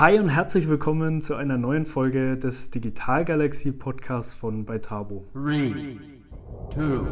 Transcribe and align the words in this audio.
Hi 0.00 0.16
und 0.16 0.28
herzlich 0.28 0.68
willkommen 0.68 1.22
zu 1.22 1.34
einer 1.34 1.58
neuen 1.58 1.84
Folge 1.84 2.36
des 2.36 2.70
Digital 2.70 3.24
Galaxy 3.24 3.72
Podcasts 3.72 4.32
von 4.32 4.64
Beitabo. 4.64 5.24
3, 5.34 5.98
2, 6.72 6.82
1. 6.82 7.02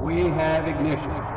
We 0.00 0.32
have 0.32 0.66
ignition. 0.66 1.33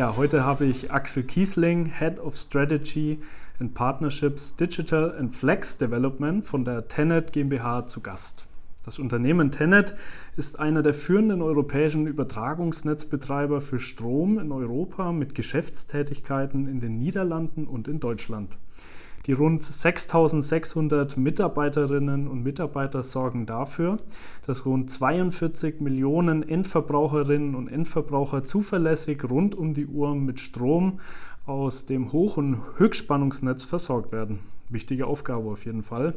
Ja, 0.00 0.16
heute 0.16 0.46
habe 0.46 0.64
ich 0.64 0.90
Axel 0.90 1.24
Kiesling, 1.24 1.84
Head 1.84 2.18
of 2.20 2.34
Strategy 2.34 3.18
and 3.58 3.74
Partnerships 3.74 4.56
Digital 4.56 5.14
and 5.18 5.30
Flex 5.30 5.76
Development 5.76 6.42
von 6.46 6.64
der 6.64 6.88
Tenet 6.88 7.34
GmbH 7.34 7.86
zu 7.86 8.00
Gast. 8.00 8.48
Das 8.82 8.98
Unternehmen 8.98 9.50
Tenet 9.50 9.94
ist 10.38 10.58
einer 10.58 10.80
der 10.80 10.94
führenden 10.94 11.42
europäischen 11.42 12.06
Übertragungsnetzbetreiber 12.06 13.60
für 13.60 13.78
Strom 13.78 14.38
in 14.38 14.52
Europa 14.52 15.12
mit 15.12 15.34
Geschäftstätigkeiten 15.34 16.66
in 16.66 16.80
den 16.80 16.98
Niederlanden 16.98 17.66
und 17.66 17.86
in 17.86 18.00
Deutschland. 18.00 18.56
Die 19.26 19.32
rund 19.32 19.62
6600 19.62 21.18
Mitarbeiterinnen 21.18 22.26
und 22.26 22.42
Mitarbeiter 22.42 23.02
sorgen 23.02 23.44
dafür, 23.44 23.98
dass 24.46 24.64
rund 24.64 24.90
42 24.90 25.80
Millionen 25.80 26.42
Endverbraucherinnen 26.42 27.54
und 27.54 27.68
Endverbraucher 27.68 28.44
zuverlässig 28.44 29.22
rund 29.28 29.54
um 29.54 29.74
die 29.74 29.86
Uhr 29.86 30.14
mit 30.14 30.40
Strom 30.40 31.00
aus 31.44 31.84
dem 31.84 32.12
Hoch- 32.12 32.38
und 32.38 32.62
Höchstspannungsnetz 32.78 33.64
versorgt 33.64 34.10
werden. 34.10 34.38
Wichtige 34.70 35.06
Aufgabe 35.06 35.50
auf 35.50 35.64
jeden 35.66 35.82
Fall. 35.82 36.14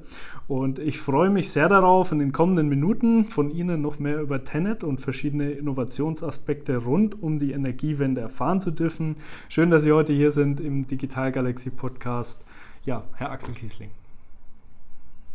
Und 0.48 0.78
ich 0.78 1.00
freue 1.00 1.32
mich 1.32 1.50
sehr 1.50 1.68
darauf, 1.68 2.12
in 2.12 2.20
den 2.20 2.32
kommenden 2.32 2.70
Minuten 2.70 3.26
von 3.26 3.50
Ihnen 3.50 3.82
noch 3.82 3.98
mehr 3.98 4.22
über 4.22 4.44
Tenet 4.44 4.84
und 4.84 5.02
verschiedene 5.02 5.52
Innovationsaspekte 5.52 6.78
rund 6.78 7.22
um 7.22 7.40
die 7.40 7.52
Energiewende 7.52 8.22
erfahren 8.22 8.62
zu 8.62 8.70
dürfen. 8.70 9.16
Schön, 9.50 9.72
dass 9.72 9.84
Sie 9.84 9.92
heute 9.92 10.14
hier 10.14 10.30
sind 10.30 10.62
im 10.62 10.86
Digital 10.86 11.32
Galaxy 11.32 11.72
Podcast. 11.72 12.46
Ja, 12.86 13.04
Herr 13.16 13.32
Axel 13.32 13.54
Kiesling. 13.54 13.92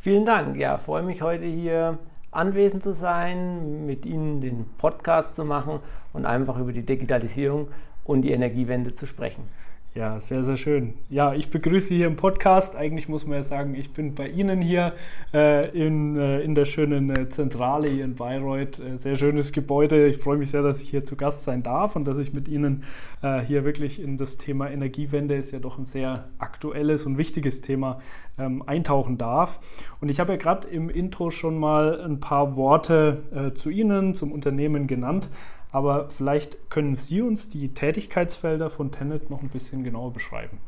Vielen 0.01 0.27
Dank. 0.27 0.57
Ja, 0.57 0.77
freue 0.77 1.03
mich 1.03 1.23
heute 1.23 1.47
hier 1.47 1.99
anwesend 2.31 2.83
zu 2.83 2.93
sein, 2.93 3.87
mit 3.87 4.05
Ihnen 4.05 4.43
den 4.43 4.67
Podcast 4.77 5.35
zu 5.35 5.47
machen 5.47 5.81
und 6.13 6.27
einfach 6.27 6.59
über 6.59 6.75
die 6.75 6.85
Digitalisierung 6.85 7.69
und 8.05 8.21
die 8.21 8.33
Energiewende 8.33 8.93
zu 8.93 9.07
sprechen. 9.07 9.49
Ja, 9.95 10.21
sehr, 10.21 10.43
sehr 10.43 10.59
schön. 10.59 10.95
Ja, 11.09 11.33
ich 11.33 11.49
begrüße 11.49 11.89
Sie 11.89 11.97
hier 11.97 12.07
im 12.07 12.17
Podcast. 12.17 12.77
Eigentlich 12.77 13.09
muss 13.09 13.27
man 13.27 13.39
ja 13.39 13.43
sagen, 13.43 13.75
ich 13.75 13.91
bin 13.91 14.15
bei 14.15 14.29
Ihnen 14.29 14.61
hier 14.61 14.93
äh, 15.33 15.67
in, 15.71 16.17
äh, 16.17 16.41
in 16.41 16.55
der 16.55 16.67
schönen 16.67 17.09
äh, 17.11 17.31
Zentrale 17.31 17.89
hier 17.89 18.05
in 18.05 18.15
Bayreuth. 18.15 18.79
Äh, 18.79 18.99
sehr 18.99 19.17
schönes 19.17 19.51
Gebäude. 19.51 20.07
Ich 20.07 20.19
freue 20.19 20.37
mich 20.37 20.51
sehr, 20.51 20.63
dass 20.63 20.83
ich 20.83 20.91
hier 20.91 21.05
zu 21.05 21.17
Gast 21.17 21.45
sein 21.45 21.63
darf 21.63 21.97
und 21.97 22.05
dass 22.05 22.19
ich 22.19 22.35
mit 22.35 22.49
Ihnen 22.49 22.85
äh, 23.23 23.41
hier 23.41 23.65
wirklich 23.65 24.01
in 24.01 24.19
das 24.19 24.37
Thema 24.37 24.71
Energiewende, 24.71 25.35
ist 25.35 25.53
ja 25.53 25.59
doch 25.59 25.79
ein 25.79 25.87
sehr 25.87 26.29
aktuelles 26.39 27.07
und 27.07 27.17
wichtiges 27.17 27.63
Thema, 27.63 28.01
ähm, 28.39 28.63
eintauchen 28.67 29.17
darf. 29.17 29.59
Und 30.03 30.11
ich 30.11 30.21
habe 30.21 30.33
ja 30.33 30.39
gerade 30.39 30.69
im 30.69 30.91
Intro 30.91 31.31
schon 31.31 31.59
mal 31.59 32.01
ein 32.03 32.21
paar 32.21 32.57
Worte 32.57 33.53
zu 33.57 33.71
Ihnen, 33.71 34.15
zum 34.15 34.33
Unternehmen 34.33 34.87
genannt. 34.87 35.29
Aber 35.71 36.09
vielleicht 36.09 36.71
können 36.71 36.95
Sie 36.95 37.21
uns 37.21 37.49
die 37.49 37.75
Tätigkeitsfelder 37.75 38.71
von 38.71 38.91
Tenet 38.91 39.31
noch 39.31 39.43
ein 39.43 39.51
bisschen 39.51 39.85
genauer 39.85 40.13
beschreiben. 40.13 40.61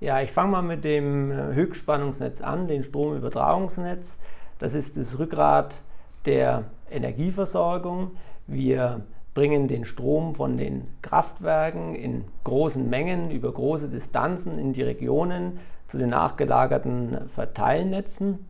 Ja, 0.00 0.20
ich 0.20 0.32
fange 0.32 0.50
mal 0.50 0.62
mit 0.62 0.82
dem 0.82 1.30
äh, 1.30 1.54
Höchstspannungsnetz 1.54 2.40
an, 2.40 2.66
dem 2.66 2.82
Stromübertragungsnetz. 2.82 4.18
Das 4.58 4.74
ist 4.74 4.96
das 4.96 5.18
Rückgrat 5.18 5.80
der 6.24 6.64
Energieversorgung. 6.90 8.12
Wir 8.48 9.02
bringen 9.34 9.68
den 9.68 9.84
Strom 9.84 10.34
von 10.34 10.56
den 10.56 10.88
Kraftwerken 11.02 11.94
in 11.94 12.24
großen 12.44 12.88
Mengen 12.88 13.30
über 13.30 13.52
große 13.52 13.88
Distanzen 13.88 14.58
in 14.58 14.72
die 14.72 14.82
Regionen 14.82 15.60
zu 15.88 15.98
den 15.98 16.10
nachgelagerten 16.10 17.28
Verteilnetzen, 17.28 18.46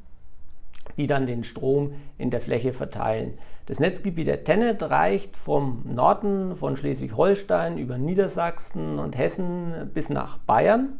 die 0.96 1.06
dann 1.06 1.26
den 1.26 1.44
Strom 1.44 1.94
in 2.18 2.30
der 2.30 2.40
Fläche 2.40 2.72
verteilen. 2.72 3.38
Das 3.66 3.80
Netzgebiet 3.80 4.26
der 4.26 4.44
Tennet 4.44 4.82
reicht 4.82 5.36
vom 5.36 5.82
Norden 5.84 6.56
von 6.56 6.76
Schleswig-Holstein 6.76 7.78
über 7.78 7.98
Niedersachsen 7.98 8.98
und 8.98 9.16
Hessen 9.16 9.90
bis 9.94 10.08
nach 10.10 10.38
Bayern. 10.38 10.98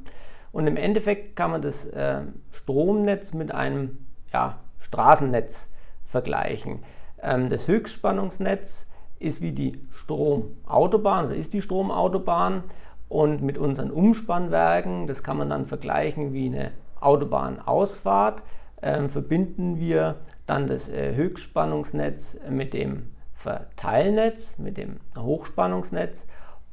Und 0.52 0.66
im 0.66 0.76
Endeffekt 0.76 1.34
kann 1.34 1.50
man 1.50 1.62
das 1.62 1.86
äh, 1.86 2.20
Stromnetz 2.52 3.32
mit 3.32 3.52
einem 3.52 3.98
ja, 4.32 4.58
Straßennetz 4.80 5.68
vergleichen. 6.06 6.80
Ähm, 7.20 7.48
das 7.48 7.68
Höchstspannungsnetz 7.68 8.88
ist 9.18 9.40
wie 9.40 9.52
die 9.52 9.80
Stromautobahn 9.90 11.26
oder 11.26 11.36
ist 11.36 11.52
die 11.52 11.62
Stromautobahn 11.62 12.64
und 13.08 13.42
mit 13.42 13.58
unseren 13.58 13.90
Umspannwerken, 13.90 15.06
das 15.06 15.22
kann 15.22 15.36
man 15.36 15.50
dann 15.50 15.66
vergleichen 15.66 16.32
wie 16.32 16.46
eine 16.46 16.72
Autobahnausfahrt, 17.00 18.42
äh, 18.82 19.08
verbinden 19.08 19.78
wir 19.78 20.16
dann 20.46 20.66
das 20.66 20.88
äh, 20.88 21.14
Höchstspannungsnetz 21.14 22.38
mit 22.50 22.74
dem 22.74 23.12
Verteilnetz, 23.34 24.58
mit 24.58 24.76
dem 24.76 25.00
Hochspannungsnetz. 25.16 26.26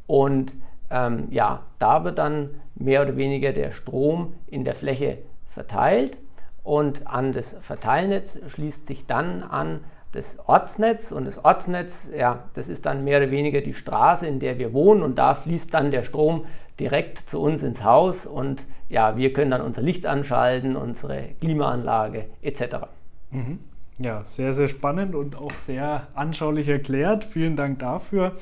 Und 0.05 0.53
ähm, 0.91 1.27
ja, 1.29 1.63
da 1.79 2.03
wird 2.03 2.17
dann 2.17 2.61
mehr 2.75 3.01
oder 3.03 3.15
weniger 3.15 3.53
der 3.53 3.71
Strom 3.71 4.33
in 4.47 4.65
der 4.65 4.75
Fläche 4.75 5.19
verteilt. 5.47 6.17
Und 6.63 7.07
an 7.07 7.31
das 7.31 7.55
Verteilnetz 7.61 8.37
schließt 8.47 8.85
sich 8.85 9.05
dann 9.05 9.43
an 9.43 9.81
das 10.11 10.37
Ortsnetz. 10.47 11.11
Und 11.11 11.25
das 11.25 11.43
Ortsnetz, 11.43 12.11
ja, 12.15 12.43
das 12.53 12.69
ist 12.69 12.85
dann 12.85 13.03
mehr 13.03 13.19
oder 13.19 13.31
weniger 13.31 13.61
die 13.61 13.73
Straße, 13.73 14.27
in 14.27 14.39
der 14.39 14.57
wir 14.57 14.73
wohnen. 14.73 15.01
Und 15.01 15.17
da 15.17 15.35
fließt 15.35 15.73
dann 15.73 15.91
der 15.91 16.03
Strom 16.03 16.45
direkt 16.79 17.29
zu 17.29 17.39
uns 17.41 17.63
ins 17.63 17.83
Haus 17.83 18.25
und 18.25 18.63
ja, 18.89 19.17
wir 19.17 19.33
können 19.33 19.51
dann 19.51 19.61
unser 19.61 19.81
Licht 19.81 20.05
anschalten, 20.05 20.75
unsere 20.75 21.29
Klimaanlage 21.39 22.25
etc. 22.41 22.87
Mhm. 23.31 23.59
Ja, 23.99 24.23
sehr, 24.23 24.53
sehr 24.53 24.69
spannend 24.69 25.13
und 25.13 25.35
auch 25.35 25.53
sehr 25.55 26.07
anschaulich 26.13 26.69
erklärt. 26.69 27.25
Vielen 27.25 27.57
Dank 27.57 27.79
dafür. 27.79 28.33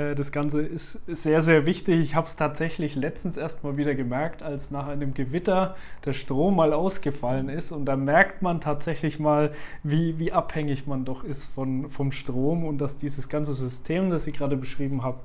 Äh, 0.00 0.14
das 0.14 0.32
Ganze 0.32 0.62
ist 0.62 1.00
sehr, 1.06 1.40
sehr 1.40 1.66
wichtig. 1.66 2.00
Ich 2.00 2.14
habe 2.14 2.26
es 2.26 2.36
tatsächlich 2.36 2.94
letztens 2.96 3.36
erst 3.36 3.62
mal 3.64 3.76
wieder 3.76 3.94
gemerkt, 3.94 4.42
als 4.42 4.70
nach 4.70 4.86
einem 4.86 5.14
Gewitter 5.14 5.76
der 6.04 6.12
Strom 6.12 6.56
mal 6.56 6.72
ausgefallen 6.72 7.48
ist. 7.48 7.72
Und 7.72 7.84
da 7.84 7.96
merkt 7.96 8.42
man 8.42 8.60
tatsächlich 8.60 9.20
mal, 9.20 9.52
wie, 9.82 10.18
wie 10.18 10.32
abhängig 10.32 10.86
man 10.86 11.04
doch 11.04 11.24
ist 11.24 11.46
von, 11.46 11.88
vom 11.90 12.12
Strom 12.12 12.64
und 12.64 12.80
dass 12.80 12.98
dieses 12.98 13.28
ganze 13.28 13.54
System, 13.54 14.10
das 14.10 14.26
ich 14.26 14.34
gerade 14.34 14.56
beschrieben 14.56 15.02
habe, 15.02 15.18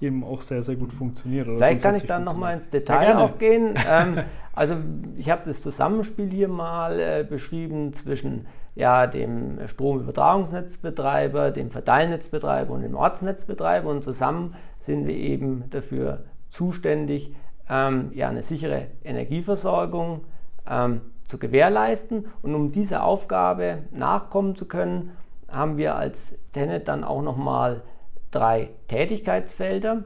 eben 0.00 0.24
auch 0.24 0.40
sehr, 0.40 0.62
sehr 0.62 0.76
gut 0.76 0.92
funktioniert. 0.92 1.46
Vielleicht 1.46 1.82
kann 1.82 1.94
ich 1.94 2.06
dann 2.06 2.24
nochmal 2.24 2.54
ins 2.54 2.70
Detail 2.70 3.16
auch 3.16 3.38
gehen. 3.38 3.74
ähm, 3.88 4.20
also 4.52 4.76
ich 5.16 5.30
habe 5.30 5.42
das 5.44 5.62
Zusammenspiel 5.62 6.30
hier 6.30 6.48
mal 6.48 6.98
äh, 6.98 7.24
beschrieben 7.28 7.92
zwischen 7.94 8.46
ja, 8.74 9.06
dem 9.06 9.66
Stromübertragungsnetzbetreiber, 9.66 11.50
dem 11.50 11.70
Verteilnetzbetreiber 11.70 12.72
und 12.72 12.82
dem 12.82 12.94
Ortsnetzbetreiber 12.94 13.88
und 13.90 14.04
zusammen 14.04 14.54
sind 14.78 15.06
wir 15.06 15.16
eben 15.16 15.68
dafür 15.70 16.24
zuständig, 16.48 17.34
ähm, 17.68 18.10
ja, 18.14 18.28
eine 18.28 18.42
sichere 18.42 18.88
Energieversorgung 19.04 20.24
ähm, 20.68 21.00
zu 21.26 21.38
gewährleisten. 21.38 22.26
Und 22.42 22.54
um 22.54 22.72
dieser 22.72 23.04
Aufgabe 23.04 23.84
nachkommen 23.92 24.56
zu 24.56 24.66
können, 24.66 25.12
haben 25.48 25.76
wir 25.76 25.96
als 25.96 26.36
Tenet 26.52 26.88
dann 26.88 27.04
auch 27.04 27.22
nochmal 27.22 27.82
drei 28.30 28.70
Tätigkeitsfelder. 28.88 30.04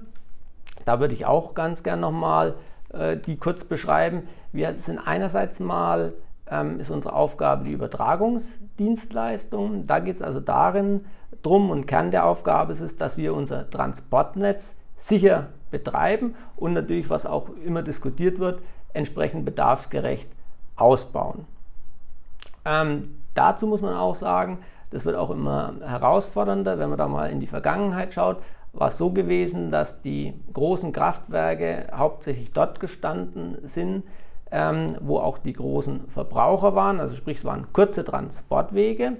Da 0.84 1.00
würde 1.00 1.14
ich 1.14 1.26
auch 1.26 1.54
ganz 1.54 1.82
gern 1.82 2.00
nochmal 2.00 2.54
äh, 2.92 3.16
die 3.16 3.36
kurz 3.36 3.64
beschreiben. 3.64 4.28
Wir 4.52 4.74
sind 4.74 4.98
einerseits 4.98 5.60
mal 5.60 6.12
ähm, 6.50 6.80
ist 6.80 6.90
unsere 6.90 7.14
Aufgabe 7.14 7.64
die 7.64 7.72
Übertragungsdienstleistung. 7.72 9.84
Da 9.84 10.00
geht 10.00 10.14
es 10.14 10.22
also 10.22 10.40
darin 10.40 11.04
drum 11.42 11.70
und 11.70 11.86
Kern 11.86 12.10
der 12.10 12.26
Aufgabe 12.26 12.72
ist 12.72 12.80
es, 12.80 12.96
dass 12.96 13.16
wir 13.16 13.34
unser 13.34 13.70
Transportnetz 13.70 14.74
sicher 14.96 15.48
betreiben 15.70 16.34
und 16.56 16.72
natürlich, 16.72 17.10
was 17.10 17.26
auch 17.26 17.48
immer 17.64 17.82
diskutiert 17.82 18.38
wird, 18.38 18.60
entsprechend 18.92 19.44
bedarfsgerecht 19.44 20.28
ausbauen. 20.76 21.46
Ähm, 22.64 23.16
dazu 23.34 23.66
muss 23.66 23.82
man 23.82 23.94
auch 23.94 24.14
sagen, 24.14 24.58
das 24.90 25.04
wird 25.04 25.16
auch 25.16 25.30
immer 25.30 25.74
herausfordernder, 25.84 26.78
wenn 26.78 26.88
man 26.88 26.98
da 26.98 27.08
mal 27.08 27.30
in 27.30 27.40
die 27.40 27.46
Vergangenheit 27.46 28.14
schaut, 28.14 28.38
war 28.72 28.88
es 28.88 28.98
so 28.98 29.10
gewesen, 29.10 29.70
dass 29.70 30.00
die 30.00 30.34
großen 30.52 30.92
Kraftwerke 30.92 31.86
hauptsächlich 31.92 32.52
dort 32.52 32.80
gestanden 32.80 33.58
sind, 33.64 34.04
ähm, 34.54 34.96
wo 35.00 35.18
auch 35.18 35.38
die 35.38 35.52
großen 35.52 36.06
Verbraucher 36.06 36.76
waren, 36.76 37.00
also 37.00 37.16
sprich 37.16 37.38
es 37.38 37.44
waren 37.44 37.72
kurze 37.72 38.04
Transportwege. 38.04 39.14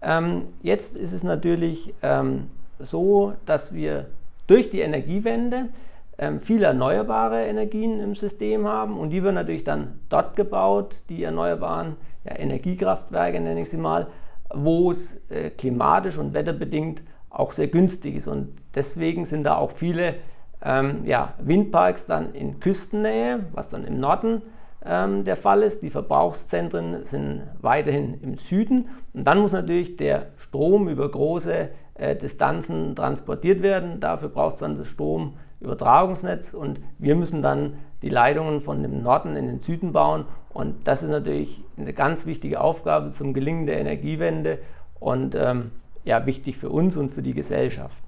Ähm, 0.00 0.44
jetzt 0.62 0.94
ist 0.96 1.12
es 1.12 1.24
natürlich 1.24 1.92
ähm, 2.02 2.50
so, 2.78 3.32
dass 3.46 3.74
wir 3.74 4.06
durch 4.46 4.70
die 4.70 4.80
Energiewende 4.80 5.70
ähm, 6.18 6.38
viele 6.38 6.66
erneuerbare 6.66 7.46
Energien 7.46 7.98
im 7.98 8.14
System 8.14 8.68
haben 8.68 8.96
und 8.96 9.10
die 9.10 9.24
werden 9.24 9.34
natürlich 9.34 9.64
dann 9.64 9.98
dort 10.08 10.36
gebaut, 10.36 11.02
die 11.08 11.24
erneuerbaren 11.24 11.96
ja, 12.24 12.38
Energiekraftwerke 12.38 13.40
nenne 13.40 13.62
ich 13.62 13.70
sie 13.70 13.78
mal, 13.78 14.06
wo 14.54 14.92
es 14.92 15.20
äh, 15.30 15.50
klimatisch 15.50 16.16
und 16.16 16.32
wetterbedingt 16.32 17.02
auch 17.28 17.50
sehr 17.50 17.66
günstig 17.66 18.14
ist. 18.14 18.28
Und 18.28 18.56
deswegen 18.76 19.24
sind 19.24 19.42
da 19.42 19.56
auch 19.56 19.72
viele 19.72 20.14
ähm, 20.62 21.00
ja, 21.06 21.34
Windparks 21.40 22.06
dann 22.06 22.34
in 22.34 22.60
Küstennähe, 22.60 23.46
was 23.52 23.68
dann 23.68 23.84
im 23.84 23.98
Norden 23.98 24.42
ähm, 24.86 25.24
der 25.24 25.36
Fall 25.36 25.62
ist. 25.62 25.82
Die 25.82 25.90
Verbrauchszentren 25.90 27.04
sind 27.04 27.42
weiterhin 27.60 28.20
im 28.22 28.36
Süden. 28.36 28.88
Und 29.12 29.26
dann 29.26 29.38
muss 29.38 29.52
natürlich 29.52 29.96
der 29.96 30.28
Strom 30.38 30.88
über 30.88 31.10
große 31.10 31.68
äh, 31.94 32.16
Distanzen 32.16 32.94
transportiert 32.94 33.62
werden. 33.62 34.00
Dafür 34.00 34.28
braucht 34.28 34.54
es 34.54 34.60
dann 34.60 34.78
das 34.78 34.88
Stromübertragungsnetz 34.88 36.54
und 36.54 36.80
wir 36.98 37.16
müssen 37.16 37.42
dann 37.42 37.78
die 38.02 38.08
Leitungen 38.08 38.60
von 38.60 38.82
dem 38.82 39.02
Norden 39.02 39.36
in 39.36 39.46
den 39.46 39.62
Süden 39.62 39.92
bauen. 39.92 40.26
Und 40.50 40.86
das 40.86 41.02
ist 41.02 41.10
natürlich 41.10 41.62
eine 41.76 41.92
ganz 41.92 42.26
wichtige 42.26 42.60
Aufgabe 42.60 43.10
zum 43.10 43.34
Gelingen 43.34 43.66
der 43.66 43.78
Energiewende 43.78 44.58
und 45.00 45.34
ähm, 45.34 45.70
ja, 46.04 46.24
wichtig 46.24 46.56
für 46.56 46.70
uns 46.70 46.96
und 46.96 47.10
für 47.10 47.22
die 47.22 47.34
Gesellschaft. 47.34 48.02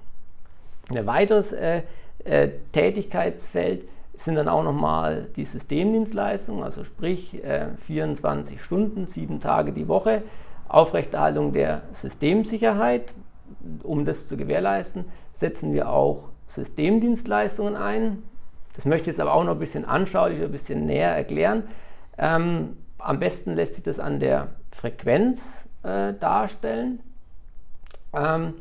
Ein 0.95 1.05
weiteres 1.05 1.53
äh, 1.53 1.83
äh, 2.23 2.49
Tätigkeitsfeld 2.71 3.87
sind 4.19 4.35
dann 4.35 4.49
auch 4.49 4.63
nochmal 4.63 5.27
die 5.37 5.45
Systemdienstleistungen, 5.45 6.63
also 6.63 6.83
sprich 6.83 7.41
äh, 7.43 7.67
24 7.85 8.61
Stunden, 8.61 9.07
sieben 9.07 9.39
Tage 9.39 9.71
die 9.71 9.87
Woche, 9.87 10.23
Aufrechterhaltung 10.67 11.53
der 11.53 11.83
Systemsicherheit. 11.93 13.13
Um 13.83 14.05
das 14.05 14.27
zu 14.27 14.37
gewährleisten, 14.37 15.05
setzen 15.33 15.73
wir 15.73 15.89
auch 15.89 16.29
Systemdienstleistungen 16.47 17.75
ein. 17.75 18.23
Das 18.75 18.85
möchte 18.85 19.09
ich 19.09 19.15
jetzt 19.15 19.21
aber 19.21 19.33
auch 19.33 19.43
noch 19.43 19.53
ein 19.53 19.59
bisschen 19.59 19.85
anschaulich, 19.85 20.41
ein 20.41 20.51
bisschen 20.51 20.85
näher 20.85 21.15
erklären. 21.15 21.63
Ähm, 22.17 22.77
am 22.97 23.19
besten 23.19 23.55
lässt 23.55 23.75
sich 23.75 23.83
das 23.83 23.99
an 23.99 24.19
der 24.19 24.49
Frequenz 24.71 25.65
äh, 25.83 26.13
darstellen. 26.13 26.99
Ähm, 28.13 28.55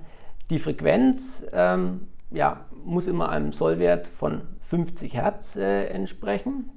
die 0.50 0.60
Frequenz 0.60 1.44
ähm, 1.52 2.08
ja, 2.31 2.60
muss 2.88 3.06
immer 3.06 3.29
einem 3.29 3.52
Sollwert 3.52 4.08
von 4.08 4.43
50 4.62 5.14
Hertz 5.14 5.56
äh, 5.56 5.87
entsprechen. 5.87 6.70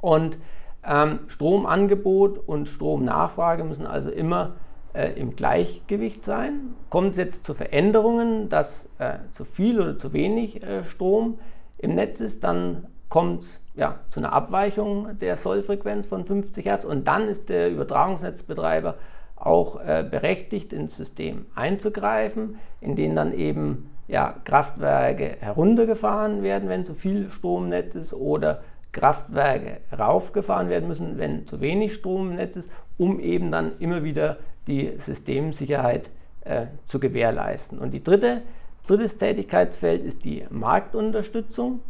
Und 0.00 0.38
ähm, 0.84 1.20
Stromangebot 1.28 2.38
und 2.38 2.66
Stromnachfrage 2.66 3.64
müssen 3.64 3.86
also 3.86 4.10
immer 4.10 4.54
äh, 4.94 5.12
im 5.12 5.36
Gleichgewicht 5.36 6.24
sein. 6.24 6.74
Kommt 6.90 7.12
es 7.12 7.16
jetzt 7.16 7.46
zu 7.46 7.54
Veränderungen, 7.54 8.48
dass 8.48 8.88
äh, 8.98 9.18
zu 9.32 9.44
viel 9.44 9.80
oder 9.80 9.96
zu 9.96 10.12
wenig 10.12 10.62
äh, 10.62 10.84
Strom 10.84 11.38
im 11.78 11.94
Netz 11.94 12.20
ist, 12.20 12.44
dann 12.44 12.86
kommt 13.08 13.42
es 13.42 13.60
ja, 13.74 14.00
zu 14.10 14.20
einer 14.20 14.32
Abweichung 14.32 15.18
der 15.18 15.36
Sollfrequenz 15.36 16.06
von 16.06 16.24
50 16.24 16.64
Hertz 16.64 16.84
und 16.84 17.08
dann 17.08 17.28
ist 17.28 17.48
der 17.48 17.70
Übertragungsnetzbetreiber 17.70 18.96
auch 19.36 19.80
äh, 19.80 20.06
berechtigt, 20.08 20.72
ins 20.72 20.96
System 20.96 21.46
einzugreifen, 21.54 22.56
in 22.80 22.96
denen 22.96 23.16
dann 23.16 23.32
eben 23.32 23.90
ja, 24.08 24.34
Kraftwerke 24.44 25.36
heruntergefahren 25.40 26.42
werden, 26.42 26.68
wenn 26.68 26.84
zu 26.84 26.94
viel 26.94 27.30
Strom 27.30 27.64
im 27.64 27.68
Netz 27.70 27.94
ist, 27.94 28.12
oder 28.12 28.62
Kraftwerke 28.92 29.80
raufgefahren 29.96 30.68
werden 30.68 30.88
müssen, 30.88 31.18
wenn 31.18 31.46
zu 31.46 31.60
wenig 31.60 31.94
Strom 31.94 32.30
im 32.30 32.36
Netz 32.36 32.56
ist, 32.56 32.70
um 32.98 33.20
eben 33.20 33.50
dann 33.50 33.72
immer 33.78 34.04
wieder 34.04 34.36
die 34.66 34.92
Systemsicherheit 34.98 36.10
äh, 36.42 36.66
zu 36.86 37.00
gewährleisten. 37.00 37.78
Und 37.78 37.92
die 37.92 38.02
dritte, 38.02 38.42
drittes 38.86 39.16
Tätigkeitsfeld 39.16 40.04
ist 40.04 40.24
die 40.24 40.44
Marktunterstützung. 40.50 41.80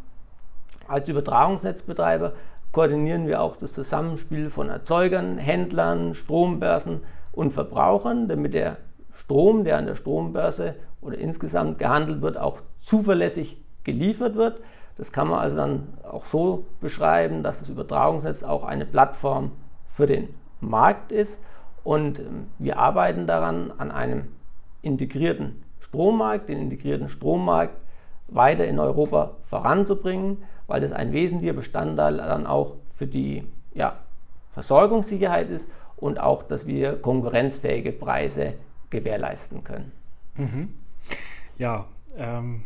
Als 0.86 1.08
Übertragungsnetzbetreiber 1.08 2.34
koordinieren 2.70 3.26
wir 3.26 3.42
auch 3.42 3.56
das 3.56 3.72
Zusammenspiel 3.72 4.48
von 4.48 4.68
Erzeugern, 4.68 5.38
Händlern, 5.38 6.14
Strombörsen 6.14 7.00
und 7.32 7.52
Verbrauchern, 7.52 8.28
damit 8.28 8.54
der 8.54 8.78
Strom, 9.12 9.64
der 9.64 9.78
an 9.78 9.86
der 9.86 9.96
Strombörse 9.96 10.74
oder 11.00 11.18
insgesamt 11.18 11.78
gehandelt 11.78 12.22
wird, 12.22 12.38
auch 12.38 12.60
zuverlässig 12.80 13.60
geliefert 13.84 14.36
wird. 14.36 14.60
Das 14.96 15.12
kann 15.12 15.28
man 15.28 15.38
also 15.38 15.56
dann 15.56 15.88
auch 16.02 16.24
so 16.24 16.66
beschreiben, 16.80 17.42
dass 17.42 17.60
das 17.60 17.68
Übertragungsnetz 17.68 18.42
auch 18.42 18.64
eine 18.64 18.84
Plattform 18.84 19.52
für 19.88 20.06
den 20.06 20.28
Markt 20.60 21.12
ist. 21.12 21.40
Und 21.84 22.20
ähm, 22.20 22.46
wir 22.58 22.78
arbeiten 22.78 23.26
daran, 23.26 23.72
an 23.76 23.90
einem 23.90 24.28
integrierten 24.82 25.62
Strommarkt, 25.80 26.48
den 26.48 26.58
integrierten 26.58 27.08
Strommarkt 27.08 27.76
weiter 28.28 28.66
in 28.66 28.78
Europa 28.78 29.36
voranzubringen, 29.42 30.44
weil 30.66 30.80
das 30.80 30.92
ein 30.92 31.12
wesentlicher 31.12 31.52
Bestandteil 31.52 32.16
dann 32.16 32.46
auch 32.46 32.76
für 32.94 33.06
die 33.06 33.46
ja, 33.74 33.96
Versorgungssicherheit 34.50 35.50
ist 35.50 35.70
und 35.96 36.20
auch, 36.20 36.42
dass 36.42 36.66
wir 36.66 37.00
konkurrenzfähige 37.00 37.92
Preise 37.92 38.54
gewährleisten 38.92 39.64
können. 39.64 39.90
Mhm. 40.36 40.68
Ja, 41.58 41.86
ähm, 42.16 42.62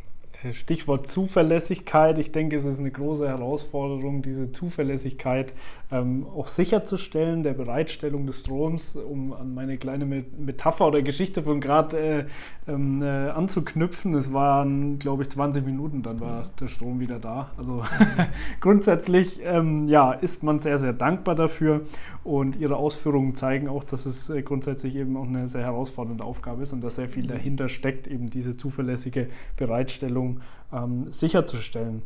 Stichwort 0.53 1.07
Zuverlässigkeit. 1.07 2.19
Ich 2.19 2.31
denke, 2.31 2.57
es 2.57 2.65
ist 2.65 2.79
eine 2.79 2.91
große 2.91 3.27
Herausforderung, 3.27 4.23
diese 4.23 4.53
Zuverlässigkeit 4.53 5.55
ähm, 5.91 6.27
auch 6.27 6.49
sicherzustellen, 6.49 7.43
der 7.43 7.55
Bereitstellung 7.55 8.27
des 8.27 8.41
Stroms, 8.41 8.97
um 8.97 9.33
an 9.33 9.55
meine 9.55 9.79
kleine 9.79 10.05
Metapher 10.05 10.89
oder 10.89 11.03
Geschichte 11.03 11.43
von 11.43 11.61
gerade 11.61 11.99
äh, 11.99 12.25
ähm, 12.67 13.03
äh, 13.03 13.29
anzuknüpfen. 13.31 14.15
Es 14.15 14.33
waren, 14.33 14.99
glaube 14.99 15.23
ich, 15.23 15.31
20 15.31 15.65
Minuten, 15.65 16.03
dann 16.03 16.21
war 16.21 16.51
der 16.59 16.69
Strom 16.69 16.99
wieder 16.99 17.21
da. 17.21 17.51
Also 17.57 17.85
grundsätzlich 18.61 19.41
ähm, 19.45 19.87
ja, 19.87 20.13
ist 20.13 20.43
man 20.43 20.59
sehr, 20.59 20.79
sehr 20.79 20.93
dankbar 20.93 21.37
dafür 21.37 21.83
und 22.25 22.57
Ihre 22.57 22.77
Ausführungen 22.77 23.37
zeigen 23.37 23.69
auch, 23.69 23.85
dass 23.85 24.07
es 24.07 24.29
äh, 24.29 24.43
grundsätzlich 24.43 24.97
eben 24.97 25.17
auch 25.17 25.27
eine 25.27 25.49
sehr 25.49 25.63
herausfordernde 25.63 26.25
Aufgabe 26.25 26.65
ist 26.65 26.73
und 26.73 26.83
dass 26.83 26.97
sehr 26.97 27.09
viel 27.09 27.25
mhm. 27.25 27.29
dahinter 27.29 27.69
steckt, 27.69 28.09
eben 28.09 28.29
diese 28.31 28.57
zuverlässige 28.57 29.29
Bereitstellung 29.57 30.41
ähm, 30.73 31.13
sicherzustellen. 31.13 32.03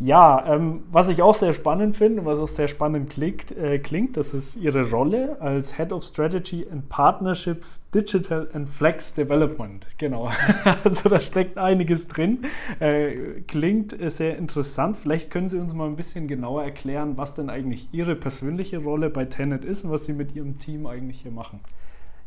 Ja, 0.00 0.44
ähm, 0.52 0.82
was 0.90 1.08
ich 1.08 1.22
auch 1.22 1.34
sehr 1.34 1.52
spannend 1.52 1.96
finde 1.96 2.20
und 2.20 2.26
was 2.26 2.40
auch 2.40 2.48
sehr 2.48 2.66
spannend 2.66 3.10
klingt, 3.10 3.56
äh, 3.56 3.78
klingt, 3.78 4.16
das 4.16 4.34
ist 4.34 4.56
Ihre 4.56 4.90
Rolle 4.90 5.40
als 5.40 5.76
Head 5.76 5.92
of 5.92 6.02
Strategy 6.02 6.66
and 6.68 6.88
Partnerships 6.88 7.80
Digital 7.94 8.48
and 8.52 8.68
Flex 8.68 9.14
Development. 9.14 9.86
Genau, 9.96 10.30
also 10.84 11.08
da 11.08 11.20
steckt 11.20 11.58
einiges 11.58 12.08
drin. 12.08 12.44
Äh, 12.80 13.42
klingt 13.46 13.98
äh, 13.98 14.10
sehr 14.10 14.36
interessant. 14.36 14.96
Vielleicht 14.96 15.30
können 15.30 15.48
Sie 15.48 15.58
uns 15.58 15.72
mal 15.72 15.86
ein 15.86 15.96
bisschen 15.96 16.26
genauer 16.26 16.64
erklären, 16.64 17.16
was 17.16 17.34
denn 17.34 17.48
eigentlich 17.48 17.88
Ihre 17.92 18.16
persönliche 18.16 18.78
Rolle 18.78 19.10
bei 19.10 19.26
Tenet 19.26 19.64
ist 19.64 19.84
und 19.84 19.92
was 19.92 20.06
Sie 20.06 20.12
mit 20.12 20.34
Ihrem 20.34 20.58
Team 20.58 20.86
eigentlich 20.88 21.20
hier 21.20 21.30
machen. 21.30 21.60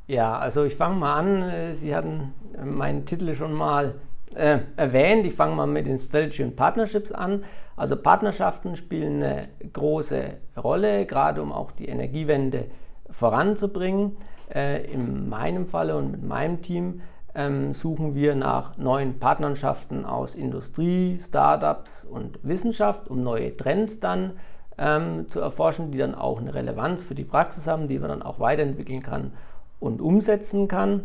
Ja, 0.08 0.38
also 0.38 0.63
ich 0.63 0.75
fange 0.75 0.96
mal 0.96 1.15
an. 1.15 1.42
Äh, 1.42 1.75
Sie 1.75 1.94
hatten 1.94 2.34
meinen 2.63 3.06
Titel 3.06 3.36
schon 3.36 3.51
mal 3.51 3.96
äh, 4.36 4.60
erwähnt. 4.75 5.25
Ich 5.25 5.34
fange 5.34 5.55
mal 5.55 5.67
mit 5.67 5.88
den 5.88 5.98
Strategy 5.98 6.43
und 6.43 6.55
Partnerships 6.55 7.12
an. 7.12 7.43
Also 7.75 7.96
Partnerschaften 7.96 8.75
spielen 8.75 9.24
eine 9.24 9.41
große 9.74 10.38
Rolle, 10.62 11.05
gerade 11.05 11.41
um 11.41 11.51
auch 11.51 11.72
die 11.72 11.88
Energiewende 11.88 12.65
voranzubringen. 13.10 14.17
Äh, 14.53 14.86
in 14.91 15.29
meinem 15.29 15.67
Falle 15.67 15.96
und 15.98 16.12
mit 16.12 16.24
meinem 16.24 16.62
Team 16.62 17.01
ähm, 17.36 17.74
suchen 17.74 18.15
wir 18.15 18.36
nach 18.36 18.77
neuen 18.77 19.19
Partnerschaften 19.19 20.05
aus 20.05 20.36
Industrie, 20.36 21.19
Startups 21.22 22.05
und 22.05 22.39
Wissenschaft, 22.43 23.10
um 23.10 23.24
neue 23.24 23.55
Trends 23.55 24.00
dann 24.00 24.34
ähm, 24.77 25.27
zu 25.29 25.39
erforschen, 25.39 25.91
die 25.91 25.98
dann 25.98 26.15
auch 26.15 26.39
eine 26.39 26.53
Relevanz 26.53 27.03
für 27.03 27.15
die 27.15 27.24
Praxis 27.24 27.67
haben, 27.67 27.88
die 27.88 28.00
man 28.00 28.10
dann 28.10 28.22
auch 28.24 28.39
weiterentwickeln 28.39 29.03
kann 29.03 29.34
und 29.79 30.01
umsetzen 30.01 30.67
kann. 30.67 31.03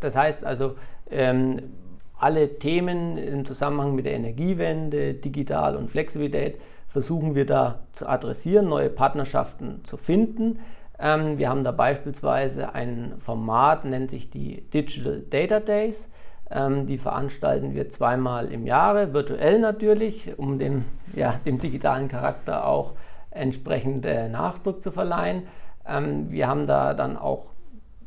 Das 0.00 0.16
heißt 0.16 0.44
also, 0.44 0.76
ähm, 1.10 1.62
alle 2.20 2.58
Themen 2.58 3.16
im 3.16 3.44
Zusammenhang 3.44 3.94
mit 3.94 4.06
der 4.06 4.14
Energiewende, 4.14 5.14
Digital 5.14 5.76
und 5.76 5.90
Flexibilität 5.90 6.60
versuchen 6.88 7.34
wir 7.34 7.46
da 7.46 7.80
zu 7.92 8.08
adressieren, 8.08 8.68
neue 8.68 8.90
Partnerschaften 8.90 9.80
zu 9.84 9.96
finden. 9.96 10.58
Ähm, 10.98 11.38
wir 11.38 11.48
haben 11.48 11.64
da 11.64 11.72
beispielsweise 11.72 12.74
ein 12.74 13.14
Format, 13.18 13.84
nennt 13.84 14.10
sich 14.10 14.28
die 14.28 14.62
Digital 14.70 15.22
Data 15.30 15.60
Days. 15.60 16.08
Ähm, 16.50 16.86
die 16.86 16.98
veranstalten 16.98 17.74
wir 17.74 17.88
zweimal 17.88 18.50
im 18.52 18.66
Jahre, 18.66 19.14
virtuell 19.14 19.60
natürlich, 19.60 20.36
um 20.36 20.58
dem, 20.58 20.84
ja, 21.14 21.40
dem 21.46 21.60
digitalen 21.60 22.08
Charakter 22.08 22.66
auch 22.66 22.94
entsprechend 23.30 24.04
äh, 24.04 24.28
Nachdruck 24.28 24.82
zu 24.82 24.90
verleihen. 24.90 25.44
Ähm, 25.86 26.30
wir 26.30 26.48
haben 26.48 26.66
da 26.66 26.92
dann 26.92 27.16
auch 27.16 27.46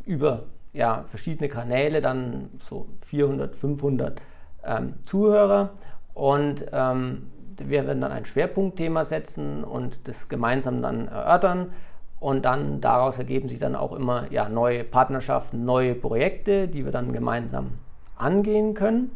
über 0.06 0.44
ja, 0.74 1.04
verschiedene 1.08 1.50
Kanäle, 1.50 2.02
dann 2.02 2.50
so 2.62 2.88
400, 3.06 3.56
500 3.56 4.22
ähm, 4.66 4.96
Zuhörer 5.06 5.72
und 6.14 6.66
ähm, 6.72 7.28
wir 7.58 7.86
werden 7.88 8.02
dann 8.02 8.12
ein 8.12 8.26
Schwerpunktthema 8.26 9.06
setzen 9.06 9.64
und 9.64 10.00
das 10.08 10.30
gemeinsam 10.30 10.82
dann 10.82 11.08
erörtern 11.08 11.72
und 12.20 12.46
dann 12.46 12.82
daraus 12.82 13.18
ergeben 13.18 13.50
sich 13.50 13.60
dann 13.60 13.76
auch 13.76 13.92
immer 13.92 14.32
ja, 14.32 14.50
neue 14.50 14.84
Partnerschaften, 14.84 15.66
neue 15.66 15.94
Projekte, 15.94 16.68
die 16.68 16.86
wir 16.86 16.92
dann 16.92 17.14
gemeinsam 17.14 17.74
angehen 18.18 18.74
können. 18.74 19.12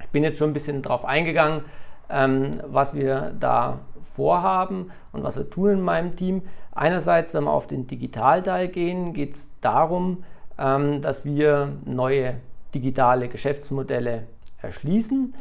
Ich 0.00 0.08
bin 0.10 0.22
jetzt 0.22 0.38
schon 0.38 0.50
ein 0.50 0.54
bisschen 0.54 0.82
darauf 0.82 1.04
eingegangen, 1.04 1.62
ähm, 2.10 2.60
was 2.66 2.94
wir 2.94 3.34
da 3.40 3.80
vorhaben 4.04 4.90
und 5.12 5.22
was 5.22 5.36
wir 5.36 5.48
tun 5.48 5.70
in 5.70 5.80
meinem 5.80 6.16
Team. 6.16 6.42
Einerseits, 6.72 7.34
wenn 7.34 7.44
wir 7.44 7.52
auf 7.52 7.66
den 7.66 7.86
Digitalteil 7.86 8.68
gehen, 8.68 9.12
geht 9.12 9.34
es 9.34 9.50
darum, 9.60 10.24
dass 10.58 11.24
wir 11.24 11.72
neue 11.84 12.34
digitale 12.74 13.28
Geschäftsmodelle 13.28 14.24
erschließen. 14.60 15.34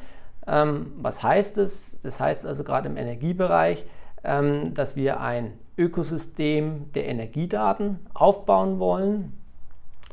Ähm, 0.46 0.94
was 0.98 1.24
heißt 1.24 1.58
das? 1.58 1.98
Das 2.04 2.20
heißt 2.20 2.46
also 2.46 2.64
gerade 2.64 2.88
im 2.88 2.98
Energiebereich, 2.98 3.86
ähm, 4.24 4.74
dass 4.74 4.96
wir 4.96 5.20
ein 5.20 5.54
Ökosystem 5.78 6.92
der 6.94 7.08
Energiedaten 7.08 8.00
aufbauen 8.14 8.80
wollen, 8.80 9.34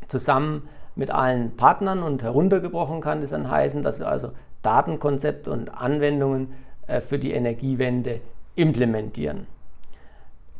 zusammen 0.08 0.68
mit 0.96 1.10
allen 1.10 1.56
Partnern 1.56 2.02
und 2.02 2.22
heruntergebrochen 2.22 3.00
kann 3.00 3.20
das 3.20 3.30
dann 3.30 3.50
heißen, 3.50 3.82
dass 3.82 3.98
wir 3.98 4.08
also 4.08 4.30
Datenkonzepte 4.62 5.50
und 5.50 5.68
Anwendungen 5.70 6.52
äh, 6.86 7.00
für 7.00 7.18
die 7.18 7.32
Energiewende 7.32 8.20
implementieren. 8.54 9.46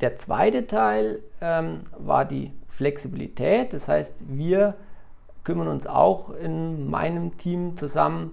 Der 0.01 0.17
zweite 0.17 0.67
Teil 0.67 1.21
ähm, 1.41 1.81
war 1.99 2.25
die 2.25 2.51
Flexibilität, 2.75 3.73
das 3.73 3.89
heißt, 3.89 4.25
wir 4.29 4.75
kümmern 5.45 5.69
uns 5.69 5.87
auch 5.87 6.31
in 6.31 6.91
meinem 6.91 7.37
Team 7.37 7.77
zusammen 7.77 8.33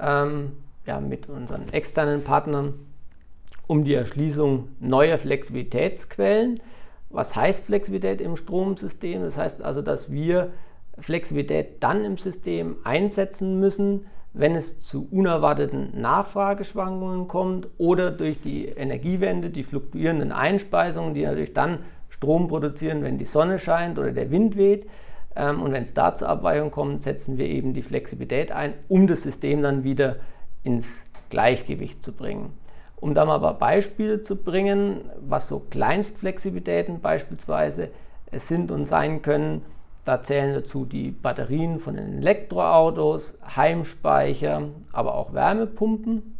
ähm, 0.00 0.52
ja, 0.86 1.00
mit 1.00 1.28
unseren 1.28 1.68
externen 1.72 2.24
Partnern 2.24 2.74
um 3.66 3.84
die 3.84 3.94
Erschließung 3.94 4.68
neuer 4.80 5.18
Flexibilitätsquellen. 5.18 6.60
Was 7.10 7.36
heißt 7.36 7.66
Flexibilität 7.66 8.20
im 8.20 8.36
Stromsystem? 8.36 9.22
Das 9.22 9.38
heißt 9.38 9.62
also, 9.62 9.82
dass 9.82 10.10
wir 10.10 10.52
Flexibilität 10.98 11.82
dann 11.82 12.04
im 12.04 12.18
System 12.18 12.76
einsetzen 12.84 13.60
müssen, 13.60 14.06
wenn 14.32 14.54
es 14.54 14.82
zu 14.82 15.08
unerwarteten 15.10 15.98
Nachfrageschwankungen 16.00 17.26
kommt 17.26 17.68
oder 17.78 18.10
durch 18.10 18.40
die 18.40 18.66
Energiewende, 18.66 19.50
die 19.50 19.64
fluktuierenden 19.64 20.30
Einspeisungen, 20.30 21.14
die 21.14 21.24
natürlich 21.24 21.54
dann 21.54 21.80
Strom 22.16 22.48
produzieren, 22.48 23.02
wenn 23.02 23.18
die 23.18 23.26
Sonne 23.26 23.58
scheint 23.58 23.98
oder 23.98 24.12
der 24.12 24.30
Wind 24.30 24.56
weht. 24.56 24.86
Ähm, 25.34 25.62
und 25.62 25.72
wenn 25.72 25.82
es 25.82 25.94
da 25.94 26.14
zur 26.14 26.28
Abweichung 26.28 26.70
kommt, 26.70 27.02
setzen 27.02 27.38
wir 27.38 27.46
eben 27.46 27.74
die 27.74 27.82
Flexibilität 27.82 28.52
ein, 28.52 28.74
um 28.88 29.06
das 29.06 29.22
System 29.22 29.62
dann 29.62 29.84
wieder 29.84 30.16
ins 30.62 31.02
Gleichgewicht 31.30 32.02
zu 32.02 32.12
bringen. 32.12 32.54
Um 32.96 33.14
da 33.14 33.24
mal 33.24 33.36
ein 33.36 33.42
paar 33.42 33.58
Beispiele 33.58 34.22
zu 34.22 34.36
bringen, 34.36 35.10
was 35.20 35.48
so 35.48 35.60
Kleinstflexibilitäten 35.60 37.00
beispielsweise 37.00 37.90
sind 38.32 38.70
und 38.70 38.86
sein 38.86 39.22
können, 39.22 39.62
da 40.06 40.22
zählen 40.22 40.54
dazu 40.54 40.84
die 40.84 41.10
Batterien 41.10 41.80
von 41.80 41.96
den 41.96 42.18
Elektroautos, 42.18 43.36
Heimspeicher, 43.56 44.68
aber 44.92 45.16
auch 45.16 45.34
Wärmepumpen. 45.34 46.38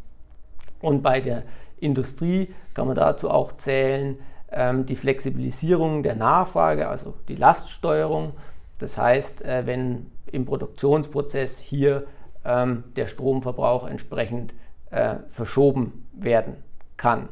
Und 0.80 1.02
bei 1.02 1.20
der 1.20 1.42
Industrie 1.78 2.54
kann 2.74 2.86
man 2.86 2.96
dazu 2.96 3.28
auch 3.28 3.52
zählen 3.52 4.18
ähm, 4.56 4.86
die 4.86 4.96
Flexibilisierung 4.96 6.02
der 6.02 6.16
Nachfrage, 6.16 6.88
also 6.88 7.14
die 7.28 7.36
Laststeuerung. 7.36 8.32
Das 8.78 8.96
heißt, 8.96 9.44
äh, 9.44 9.66
wenn 9.66 10.10
im 10.32 10.46
Produktionsprozess 10.46 11.58
hier 11.58 12.06
ähm, 12.44 12.84
der 12.96 13.06
Stromverbrauch 13.06 13.86
entsprechend 13.86 14.54
äh, 14.90 15.16
verschoben 15.28 16.06
werden 16.12 16.56
kann. 16.96 17.28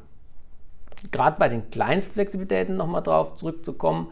Gerade 1.10 1.38
bei 1.38 1.48
den 1.48 1.70
Kleinstflexibilitäten 1.70 2.76
nochmal 2.76 3.02
drauf 3.02 3.36
zurückzukommen, 3.36 4.08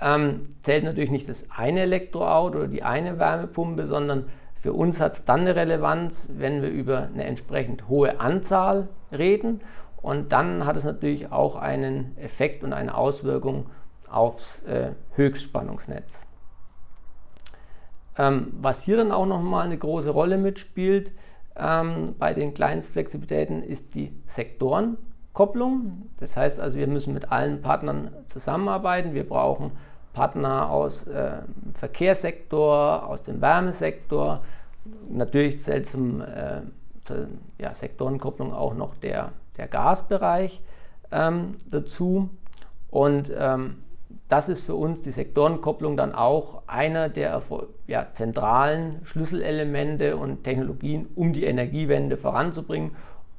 ähm, 0.00 0.54
zählt 0.62 0.84
natürlich 0.84 1.10
nicht 1.10 1.28
das 1.28 1.46
eine 1.50 1.80
Elektroauto 1.80 2.58
oder 2.58 2.68
die 2.68 2.82
eine 2.82 3.18
Wärmepumpe, 3.18 3.86
sondern 3.86 4.26
für 4.54 4.72
uns 4.72 5.00
hat 5.00 5.12
es 5.12 5.24
dann 5.24 5.40
eine 5.40 5.56
Relevanz, 5.56 6.30
wenn 6.36 6.62
wir 6.62 6.70
über 6.70 7.08
eine 7.12 7.24
entsprechend 7.24 7.88
hohe 7.88 8.20
Anzahl 8.20 8.88
reden. 9.10 9.60
Und 10.02 10.32
dann 10.32 10.66
hat 10.66 10.76
es 10.76 10.84
natürlich 10.84 11.30
auch 11.32 11.56
einen 11.56 12.16
Effekt 12.18 12.64
und 12.64 12.72
eine 12.72 12.96
Auswirkung 12.96 13.70
aufs 14.10 14.62
äh, 14.64 14.92
Höchstspannungsnetz. 15.14 16.26
Ähm, 18.18 18.52
was 18.60 18.82
hier 18.82 18.96
dann 18.96 19.12
auch 19.12 19.26
nochmal 19.26 19.64
eine 19.64 19.78
große 19.78 20.10
Rolle 20.10 20.36
mitspielt 20.36 21.12
ähm, 21.56 22.14
bei 22.18 22.34
den 22.34 22.54
Kleinstflexibilitäten 22.54 23.62
ist 23.62 23.94
die 23.94 24.12
Sektorenkopplung. 24.26 26.10
Das 26.18 26.36
heißt 26.36 26.60
also, 26.60 26.78
wir 26.78 26.86
müssen 26.86 27.14
mit 27.14 27.30
allen 27.30 27.60
Partnern 27.62 28.10
zusammenarbeiten. 28.26 29.14
Wir 29.14 29.28
brauchen 29.28 29.72
Partner 30.12 30.70
aus 30.70 31.06
äh, 31.06 31.38
Verkehrssektor, 31.74 33.06
aus 33.06 33.22
dem 33.22 33.40
Wärmesektor. 33.40 34.42
Natürlich 35.10 35.60
zählt 35.60 35.86
zum, 35.86 36.20
äh, 36.20 36.62
zur 37.04 37.28
ja, 37.58 37.74
Sektorenkopplung 37.74 38.52
auch 38.52 38.74
noch 38.74 38.96
der, 38.96 39.32
der 39.56 39.68
Gasbereich 39.68 40.62
ähm, 41.10 41.56
dazu. 41.70 42.30
Und 42.90 43.30
ähm, 43.36 43.78
das 44.28 44.48
ist 44.48 44.64
für 44.64 44.74
uns 44.74 45.02
die 45.02 45.10
Sektorenkopplung 45.10 45.96
dann 45.96 46.14
auch 46.14 46.62
einer 46.66 47.08
der 47.08 47.42
ja, 47.86 48.06
zentralen 48.12 49.04
Schlüsselelemente 49.04 50.16
und 50.16 50.44
Technologien, 50.44 51.06
um 51.14 51.32
die 51.32 51.44
Energiewende 51.44 52.16
voranzubringen 52.16 52.92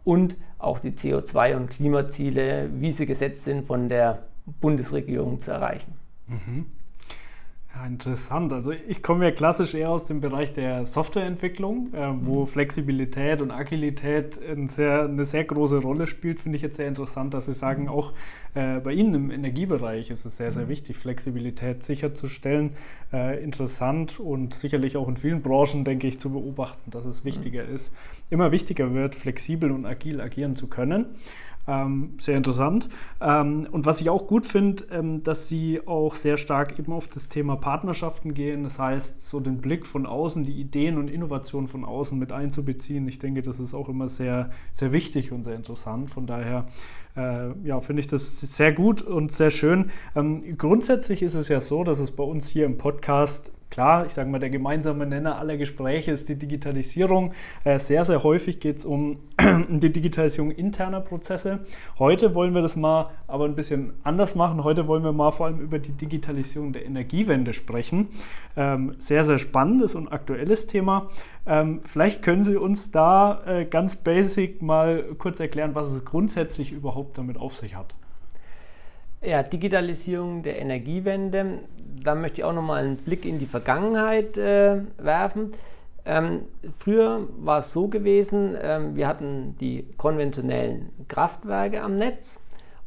und 0.04 0.38
auch 0.60 0.80
die 0.80 0.92
CO2- 0.92 1.56
und 1.56 1.70
Klimaziele, 1.70 2.70
wie 2.74 2.92
sie 2.92 3.06
gesetzt 3.06 3.44
sind, 3.44 3.66
von 3.66 3.90
der 3.90 4.24
Bundesregierung 4.46 5.40
zu 5.40 5.52
erreichen. 5.52 5.94
Mhm. 6.28 6.66
Ja, 7.76 7.88
interessant. 7.88 8.54
Also 8.54 8.72
ich 8.72 9.02
komme 9.02 9.26
ja 9.26 9.32
klassisch 9.32 9.74
eher 9.74 9.90
aus 9.90 10.06
dem 10.06 10.22
Bereich 10.22 10.54
der 10.54 10.86
Softwareentwicklung, 10.86 11.92
äh, 11.94 12.12
wo 12.22 12.42
mhm. 12.42 12.48
Flexibilität 12.48 13.42
und 13.42 13.50
Agilität 13.50 14.40
ein 14.48 14.68
sehr, 14.68 15.06
eine 15.06 15.26
sehr 15.26 15.44
große 15.44 15.78
Rolle 15.78 16.06
spielt. 16.06 16.40
Finde 16.40 16.58
ich 16.58 16.62
jetzt 16.62 16.76
sehr 16.76 16.88
interessant, 16.88 17.34
dass 17.34 17.46
Sie 17.46 17.54
sagen, 17.54 17.90
auch 17.90 18.14
äh, 18.54 18.80
bei 18.80 18.94
Ihnen 18.94 19.16
im 19.16 19.32
Energiebereich 19.32 20.12
ist 20.12 20.24
es 20.24 20.38
sehr, 20.38 20.52
sehr 20.52 20.66
mhm. 20.66 20.70
wichtig, 20.70 20.98
Flexibilität 20.98 21.84
sicherzustellen. 21.84 22.74
Äh, 23.12 23.44
interessant 23.44 24.20
und 24.20 24.54
sicherlich 24.54 24.96
auch 24.96 25.08
in 25.08 25.18
vielen 25.18 25.42
Branchen, 25.42 25.84
denke 25.84 26.06
ich, 26.06 26.20
zu 26.20 26.30
beobachten, 26.30 26.92
dass 26.92 27.06
es 27.06 27.26
wichtiger 27.26 27.64
mhm. 27.64 27.74
ist, 27.74 27.92
immer 28.30 28.52
wichtiger 28.52 28.94
wird, 28.94 29.16
flexibel 29.16 29.72
und 29.72 29.88
agil 29.88 30.22
agieren 30.22 30.56
zu 30.56 30.68
können. 30.68 31.08
Ähm, 31.66 32.16
sehr 32.20 32.36
interessant. 32.36 32.90
Ähm, 33.22 33.68
und 33.72 33.86
was 33.86 34.02
ich 34.02 34.10
auch 34.10 34.28
gut 34.28 34.46
finde, 34.46 34.84
ähm, 34.92 35.24
dass 35.24 35.48
sie 35.48 35.80
auch 35.88 36.16
sehr 36.16 36.36
stark 36.36 36.78
eben 36.78 36.92
auf 36.92 37.08
das 37.08 37.30
Thema 37.30 37.56
Partnerschaften 37.56 38.34
gehen. 38.34 38.64
Das 38.64 38.80
heißt, 38.80 39.22
so 39.22 39.40
den 39.40 39.60
Blick 39.60 39.86
von 39.86 40.06
außen, 40.06 40.44
die 40.44 40.60
Ideen 40.60 40.98
und 40.98 41.10
Innovationen 41.10 41.70
von 41.70 41.86
außen 41.86 42.20
mit 42.20 42.34
einzubeziehen. 42.34 43.08
Ich 43.08 43.20
denke, 43.20 43.42
das 43.42 43.62
ist 43.62 43.74
auch 43.74 43.88
immer 43.88 44.10
sehr, 44.10 44.50
sehr 44.74 44.92
wichtig 44.92 45.32
und 45.32 45.44
sehr 45.44 45.56
interessant. 45.56 46.10
Von 46.10 46.28
daher 46.28 46.66
äh, 47.16 47.52
ja, 47.64 47.80
finde 47.80 48.02
ich 48.02 48.08
das 48.08 48.42
sehr 48.42 48.74
gut 48.74 49.02
und 49.02 49.32
sehr 49.32 49.52
schön. 49.52 49.92
Ähm, 50.16 50.58
grundsätzlich 50.58 51.24
ist 51.24 51.36
es 51.36 51.48
ja 51.48 51.62
so, 51.62 51.86
dass 51.86 52.00
es 52.00 52.12
bei 52.12 52.24
uns 52.24 52.50
hier 52.50 52.66
im 52.66 52.78
Podcast 52.78 53.54
Klar, 53.74 54.06
ich 54.06 54.14
sage 54.14 54.30
mal, 54.30 54.38
der 54.38 54.52
gemeinsame 54.52 55.08
Nenner 55.08 55.40
aller 55.40 55.58
Gespräche 55.58 56.12
ist 56.12 56.30
die 56.30 56.36
Digitalisierung. 56.36 57.34
Äh, 57.64 57.80
sehr, 57.80 58.06
sehr 58.06 58.22
häufig 58.22 58.60
geht 58.60 58.78
es 58.78 58.86
um 58.86 59.18
die 59.68 59.92
Digitalisierung 59.92 60.52
interner 60.52 61.02
Prozesse. 61.02 61.62
Heute 61.98 62.36
wollen 62.36 62.54
wir 62.54 62.62
das 62.62 62.76
mal 62.76 63.10
aber 63.26 63.46
ein 63.46 63.56
bisschen 63.56 63.94
anders 64.04 64.36
machen. 64.36 64.64
Heute 64.64 64.86
wollen 64.86 65.04
wir 65.04 65.12
mal 65.12 65.32
vor 65.32 65.48
allem 65.48 65.60
über 65.60 65.80
die 65.80 65.94
Digitalisierung 65.94 66.72
der 66.72 66.86
Energiewende 66.86 67.52
sprechen. 67.52 68.10
Ähm, 68.56 68.94
sehr, 69.00 69.24
sehr 69.24 69.40
spannendes 69.40 69.96
und 69.96 70.08
aktuelles 70.08 70.68
Thema. 70.68 71.10
Ähm, 71.48 71.82
vielleicht 71.84 72.22
können 72.22 72.44
Sie 72.44 72.58
uns 72.58 72.92
da 72.92 73.42
äh, 73.48 73.66
ganz 73.66 73.96
basic 73.96 74.62
mal 74.62 75.02
kurz 75.18 75.40
erklären, 75.40 75.74
was 75.74 75.88
es 75.88 76.06
grundsätzlich 76.06 76.74
überhaupt 76.74 77.18
damit 77.18 77.40
auf 77.40 77.56
sich 77.56 77.76
hat. 77.76 77.96
Ja, 79.26 79.42
Digitalisierung 79.42 80.44
der 80.44 80.60
Energiewende. 80.60 81.60
Da 82.04 82.14
möchte 82.14 82.42
ich 82.42 82.44
auch 82.44 82.52
nochmal 82.52 82.84
einen 82.84 82.98
Blick 82.98 83.24
in 83.24 83.40
die 83.40 83.46
Vergangenheit 83.46 84.36
äh, 84.36 84.82
werfen. 84.98 85.54
Ähm, 86.04 86.42
früher 86.78 87.22
war 87.38 87.60
es 87.60 87.72
so 87.72 87.88
gewesen, 87.88 88.58
ähm, 88.62 88.98
wir 88.98 89.08
hatten 89.08 89.56
die 89.62 89.88
konventionellen 89.96 90.92
Kraftwerke 91.08 91.82
am 91.82 91.96
Netz 91.96 92.42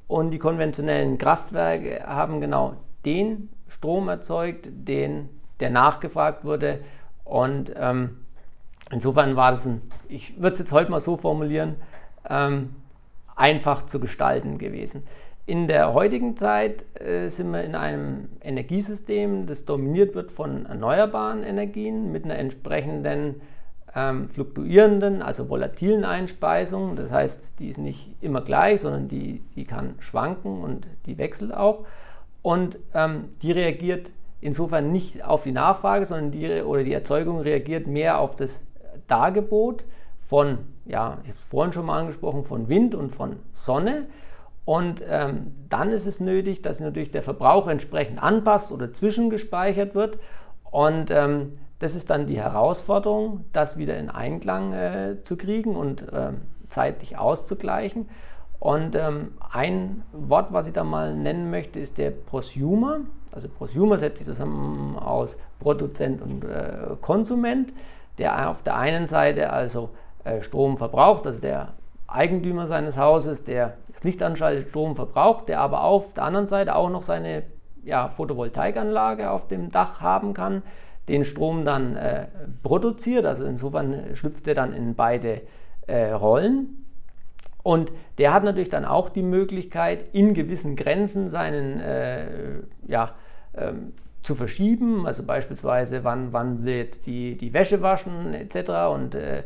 und 0.06 0.30
die 0.30 0.38
konventionellen 0.38 1.16
Kraftwerke 1.16 2.04
haben 2.06 2.42
genau 2.42 2.74
den 3.06 3.48
Strom 3.68 4.10
erzeugt, 4.10 4.68
den, 4.70 5.30
der 5.60 5.70
nachgefragt 5.70 6.44
wurde. 6.44 6.80
Und 7.24 7.72
ähm, 7.74 8.18
insofern 8.90 9.36
war 9.36 9.52
das 9.52 9.64
ein, 9.64 9.80
ich 10.10 10.38
würde 10.38 10.52
es 10.52 10.60
jetzt 10.60 10.72
heute 10.72 10.90
mal 10.90 11.00
so 11.00 11.16
formulieren, 11.16 11.76
ähm, 12.28 12.74
einfach 13.34 13.86
zu 13.86 13.98
gestalten 13.98 14.58
gewesen. 14.58 15.04
In 15.48 15.68
der 15.68 15.94
heutigen 15.94 16.36
Zeit 16.36 16.84
äh, 17.00 17.28
sind 17.28 17.52
wir 17.52 17.62
in 17.62 17.76
einem 17.76 18.30
Energiesystem, 18.42 19.46
das 19.46 19.64
dominiert 19.64 20.16
wird 20.16 20.32
von 20.32 20.66
erneuerbaren 20.66 21.44
Energien 21.44 22.10
mit 22.10 22.24
einer 22.24 22.36
entsprechenden 22.36 23.40
ähm, 23.94 24.28
fluktuierenden, 24.28 25.22
also 25.22 25.48
volatilen 25.48 26.04
Einspeisung. 26.04 26.96
Das 26.96 27.12
heißt, 27.12 27.60
die 27.60 27.68
ist 27.68 27.78
nicht 27.78 28.16
immer 28.20 28.40
gleich, 28.40 28.80
sondern 28.80 29.06
die, 29.06 29.40
die 29.54 29.64
kann 29.64 29.94
schwanken 30.00 30.62
und 30.62 30.88
die 31.06 31.16
wechselt 31.16 31.54
auch. 31.54 31.86
Und 32.42 32.78
ähm, 32.92 33.28
die 33.40 33.52
reagiert 33.52 34.10
insofern 34.40 34.90
nicht 34.90 35.24
auf 35.24 35.44
die 35.44 35.52
Nachfrage, 35.52 36.06
sondern 36.06 36.32
die 36.32 36.60
oder 36.62 36.82
die 36.82 36.92
Erzeugung 36.92 37.38
reagiert 37.38 37.86
mehr 37.86 38.18
auf 38.18 38.34
das 38.34 38.64
Dargebot 39.06 39.84
von, 40.26 40.58
ja, 40.86 41.18
ich 41.22 41.28
habe 41.28 41.38
es 41.38 41.48
vorhin 41.48 41.72
schon 41.72 41.86
mal 41.86 42.00
angesprochen, 42.00 42.42
von 42.42 42.68
Wind 42.68 42.96
und 42.96 43.12
von 43.12 43.36
Sonne. 43.52 44.06
Und 44.66 45.00
ähm, 45.08 45.54
dann 45.68 45.90
ist 45.90 46.06
es 46.06 46.18
nötig, 46.18 46.60
dass 46.60 46.80
natürlich 46.80 47.12
der 47.12 47.22
Verbrauch 47.22 47.68
entsprechend 47.68 48.20
anpasst 48.20 48.72
oder 48.72 48.92
zwischengespeichert 48.92 49.94
wird. 49.94 50.18
Und 50.70 51.10
ähm, 51.12 51.52
das 51.78 51.94
ist 51.94 52.10
dann 52.10 52.26
die 52.26 52.40
Herausforderung, 52.40 53.44
das 53.52 53.78
wieder 53.78 53.96
in 53.96 54.10
Einklang 54.10 54.72
äh, 54.72 55.16
zu 55.22 55.36
kriegen 55.36 55.76
und 55.76 56.12
äh, 56.12 56.32
zeitlich 56.68 57.16
auszugleichen. 57.16 58.08
Und 58.58 58.96
ähm, 58.96 59.34
ein 59.52 60.02
Wort, 60.12 60.48
was 60.50 60.66
ich 60.66 60.72
da 60.72 60.82
mal 60.82 61.14
nennen 61.14 61.48
möchte, 61.50 61.78
ist 61.78 61.96
der 61.96 62.10
Prosumer. 62.10 63.02
Also 63.30 63.48
Prosumer 63.48 63.98
setzt 63.98 64.18
sich 64.18 64.26
zusammen 64.26 64.98
aus 64.98 65.38
Produzent 65.60 66.20
und 66.20 66.44
äh, 66.44 66.96
Konsument, 67.02 67.72
der 68.18 68.50
auf 68.50 68.62
der 68.62 68.76
einen 68.76 69.06
Seite 69.06 69.52
also 69.52 69.90
äh, 70.24 70.42
Strom 70.42 70.76
verbraucht, 70.76 71.24
also 71.24 71.40
der 71.40 71.74
Eigentümer 72.08 72.66
seines 72.66 72.96
Hauses, 72.96 73.44
der 73.44 73.78
das 73.92 74.04
Licht 74.04 74.22
anschaltet, 74.22 74.68
Strom 74.68 74.94
verbraucht, 74.94 75.48
der 75.48 75.60
aber 75.60 75.82
auf 75.84 76.12
der 76.14 76.24
anderen 76.24 76.46
Seite 76.46 76.76
auch 76.76 76.90
noch 76.90 77.02
seine 77.02 77.42
ja, 77.84 78.08
Photovoltaikanlage 78.08 79.30
auf 79.30 79.48
dem 79.48 79.70
Dach 79.70 80.00
haben 80.00 80.34
kann, 80.34 80.62
den 81.08 81.24
Strom 81.24 81.64
dann 81.64 81.96
äh, 81.96 82.26
produziert. 82.62 83.24
Also 83.24 83.44
insofern 83.44 84.14
schlüpft 84.14 84.46
er 84.48 84.54
dann 84.54 84.72
in 84.72 84.94
beide 84.94 85.42
äh, 85.86 86.10
Rollen. 86.10 86.84
Und 87.62 87.92
der 88.18 88.32
hat 88.32 88.44
natürlich 88.44 88.68
dann 88.68 88.84
auch 88.84 89.08
die 89.08 89.22
Möglichkeit, 89.22 90.04
in 90.12 90.34
gewissen 90.34 90.76
Grenzen 90.76 91.30
seinen, 91.30 91.80
äh, 91.80 92.26
ja, 92.86 93.14
ähm, 93.54 93.92
zu 94.22 94.34
verschieben. 94.34 95.06
Also 95.06 95.22
beispielsweise, 95.22 96.04
wann, 96.04 96.32
wann 96.32 96.64
will 96.64 96.74
jetzt 96.74 97.06
die, 97.06 97.36
die 97.36 97.52
Wäsche 97.52 97.82
waschen 97.82 98.34
etc. 98.34 98.92
Und 98.92 99.14
äh, 99.14 99.44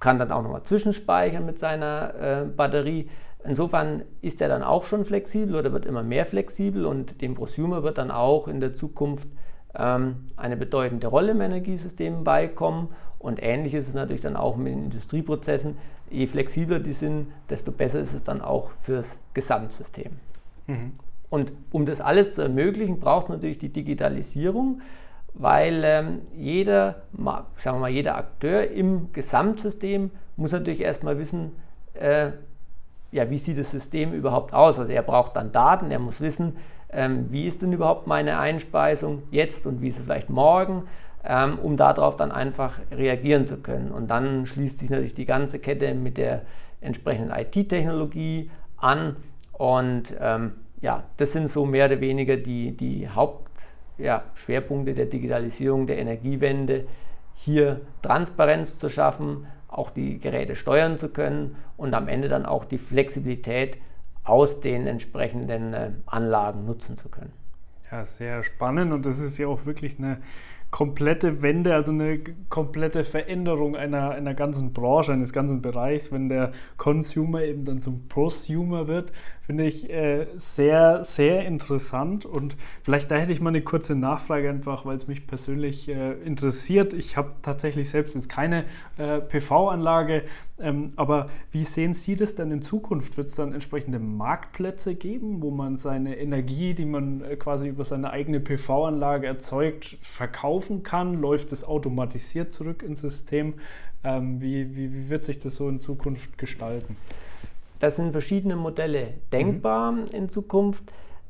kann 0.00 0.18
dann 0.18 0.32
auch 0.32 0.42
nochmal 0.42 0.62
zwischenspeichern 0.64 1.44
mit 1.44 1.58
seiner 1.58 2.14
äh, 2.14 2.44
Batterie. 2.44 3.08
Insofern 3.44 4.02
ist 4.20 4.42
er 4.42 4.48
dann 4.48 4.62
auch 4.62 4.84
schon 4.84 5.04
flexibel 5.04 5.54
oder 5.54 5.72
wird 5.72 5.86
immer 5.86 6.02
mehr 6.02 6.26
flexibel 6.26 6.84
und 6.84 7.22
dem 7.22 7.34
Prosumer 7.34 7.82
wird 7.82 7.98
dann 7.98 8.10
auch 8.10 8.48
in 8.48 8.60
der 8.60 8.74
Zukunft 8.74 9.28
ähm, 9.74 10.30
eine 10.36 10.56
bedeutende 10.56 11.06
Rolle 11.06 11.32
im 11.32 11.40
Energiesystem 11.40 12.24
beikommen. 12.24 12.88
Und 13.18 13.42
ähnlich 13.42 13.74
ist 13.74 13.88
es 13.88 13.94
natürlich 13.94 14.22
dann 14.22 14.36
auch 14.36 14.56
mit 14.56 14.72
den 14.72 14.84
Industrieprozessen. 14.84 15.76
Je 16.10 16.26
flexibler 16.26 16.80
die 16.80 16.92
sind, 16.92 17.28
desto 17.48 17.70
besser 17.70 18.00
ist 18.00 18.14
es 18.14 18.22
dann 18.22 18.40
auch 18.40 18.70
fürs 18.72 19.18
Gesamtsystem. 19.34 20.12
Mhm. 20.66 20.92
Und 21.28 21.52
um 21.70 21.86
das 21.86 22.00
alles 22.00 22.34
zu 22.34 22.42
ermöglichen, 22.42 22.98
braucht 22.98 23.24
es 23.24 23.30
natürlich 23.30 23.58
die 23.58 23.68
Digitalisierung, 23.72 24.80
weil 25.34 25.82
ähm, 25.84 26.20
jeder, 26.36 27.02
sagen 27.12 27.76
wir 27.76 27.80
mal, 27.80 27.90
jeder 27.90 28.16
Akteur 28.16 28.70
im 28.70 29.12
Gesamtsystem 29.12 30.10
muss 30.36 30.52
natürlich 30.52 30.80
erstmal 30.80 31.18
wissen, 31.18 31.52
äh, 31.94 32.30
ja, 33.12 33.28
wie 33.30 33.38
sieht 33.38 33.58
das 33.58 33.70
System 33.70 34.12
überhaupt 34.12 34.54
aus. 34.54 34.78
Also 34.78 34.92
er 34.92 35.02
braucht 35.02 35.36
dann 35.36 35.52
Daten, 35.52 35.90
er 35.90 35.98
muss 35.98 36.20
wissen, 36.20 36.56
ähm, 36.92 37.26
wie 37.30 37.46
ist 37.46 37.62
denn 37.62 37.72
überhaupt 37.72 38.06
meine 38.06 38.38
Einspeisung 38.38 39.22
jetzt 39.30 39.66
und 39.66 39.82
wie 39.82 39.88
ist 39.88 39.98
es 39.98 40.04
vielleicht 40.04 40.30
morgen, 40.30 40.84
ähm, 41.24 41.58
um 41.58 41.76
darauf 41.76 42.16
dann 42.16 42.32
einfach 42.32 42.78
reagieren 42.90 43.46
zu 43.46 43.58
können. 43.58 43.90
Und 43.90 44.10
dann 44.10 44.46
schließt 44.46 44.78
sich 44.78 44.90
natürlich 44.90 45.14
die 45.14 45.26
ganze 45.26 45.58
Kette 45.58 45.94
mit 45.94 46.18
der 46.18 46.42
entsprechenden 46.80 47.30
IT-Technologie 47.30 48.50
an 48.76 49.16
und 49.52 50.16
ähm, 50.18 50.52
ja, 50.80 51.04
das 51.18 51.32
sind 51.32 51.50
so 51.50 51.66
mehr 51.66 51.86
oder 51.86 52.00
weniger 52.00 52.38
die, 52.38 52.74
die 52.74 53.08
Hauptschwerpunkte 53.08 53.49
ja, 54.00 54.24
der 54.94 55.06
Digitalisierung 55.06 55.86
der 55.86 55.98
Energiewende, 55.98 56.86
hier 57.34 57.80
Transparenz 58.02 58.78
zu 58.78 58.88
schaffen, 58.88 59.46
auch 59.68 59.90
die 59.90 60.18
Geräte 60.18 60.56
steuern 60.56 60.98
zu 60.98 61.10
können 61.10 61.56
und 61.76 61.94
am 61.94 62.08
Ende 62.08 62.28
dann 62.28 62.44
auch 62.44 62.64
die 62.64 62.78
Flexibilität 62.78 63.78
aus 64.24 64.60
den 64.60 64.86
entsprechenden 64.86 65.72
äh, 65.72 65.90
Anlagen 66.06 66.66
nutzen 66.66 66.96
zu 66.96 67.08
können. 67.08 67.32
Ja, 67.90 68.04
sehr 68.04 68.42
spannend 68.42 68.92
und 68.94 69.06
das 69.06 69.20
ist 69.20 69.38
ja 69.38 69.48
auch 69.48 69.64
wirklich 69.66 69.98
eine 69.98 70.18
komplette 70.70 71.42
Wende, 71.42 71.74
also 71.74 71.90
eine 71.90 72.20
komplette 72.48 73.04
Veränderung 73.04 73.74
einer, 73.74 74.10
einer 74.10 74.34
ganzen 74.34 74.72
Branche, 74.72 75.12
eines 75.12 75.32
ganzen 75.32 75.62
Bereichs, 75.62 76.12
wenn 76.12 76.28
der 76.28 76.52
Consumer 76.76 77.42
eben 77.42 77.64
dann 77.64 77.80
zum 77.80 78.06
Prosumer 78.08 78.86
wird, 78.86 79.12
finde 79.50 79.66
ich 79.66 79.90
äh, 79.90 80.28
sehr, 80.36 81.02
sehr 81.02 81.44
interessant. 81.44 82.24
Und 82.24 82.54
vielleicht 82.84 83.10
da 83.10 83.16
hätte 83.16 83.32
ich 83.32 83.40
mal 83.40 83.48
eine 83.48 83.62
kurze 83.62 83.96
Nachfrage 83.96 84.48
einfach, 84.48 84.86
weil 84.86 84.96
es 84.96 85.08
mich 85.08 85.26
persönlich 85.26 85.88
äh, 85.88 86.12
interessiert. 86.22 86.94
Ich 86.94 87.16
habe 87.16 87.32
tatsächlich 87.42 87.90
selbst 87.90 88.14
jetzt 88.14 88.28
keine 88.28 88.66
äh, 88.96 89.18
PV-Anlage, 89.18 90.22
ähm, 90.60 90.90
aber 90.94 91.30
wie 91.50 91.64
sehen 91.64 91.94
Sie 91.94 92.14
das 92.14 92.36
denn 92.36 92.52
in 92.52 92.62
Zukunft? 92.62 93.16
Wird 93.16 93.26
es 93.26 93.34
dann 93.34 93.52
entsprechende 93.52 93.98
Marktplätze 93.98 94.94
geben, 94.94 95.42
wo 95.42 95.50
man 95.50 95.76
seine 95.76 96.16
Energie, 96.16 96.74
die 96.74 96.84
man 96.84 97.24
äh, 97.24 97.34
quasi 97.34 97.66
über 97.66 97.84
seine 97.84 98.12
eigene 98.12 98.38
PV-Anlage 98.38 99.26
erzeugt, 99.26 99.98
verkaufen 100.00 100.84
kann? 100.84 101.20
Läuft 101.20 101.50
es 101.50 101.64
automatisiert 101.64 102.52
zurück 102.52 102.84
ins 102.84 103.00
System? 103.00 103.54
Ähm, 104.04 104.40
wie, 104.40 104.76
wie, 104.76 104.94
wie 104.94 105.10
wird 105.10 105.24
sich 105.24 105.40
das 105.40 105.56
so 105.56 105.68
in 105.68 105.80
Zukunft 105.80 106.38
gestalten? 106.38 106.94
Da 107.80 107.90
sind 107.90 108.12
verschiedene 108.12 108.56
Modelle 108.56 109.14
denkbar 109.32 109.92
mhm. 109.92 110.04
in 110.12 110.28
Zukunft 110.28 110.84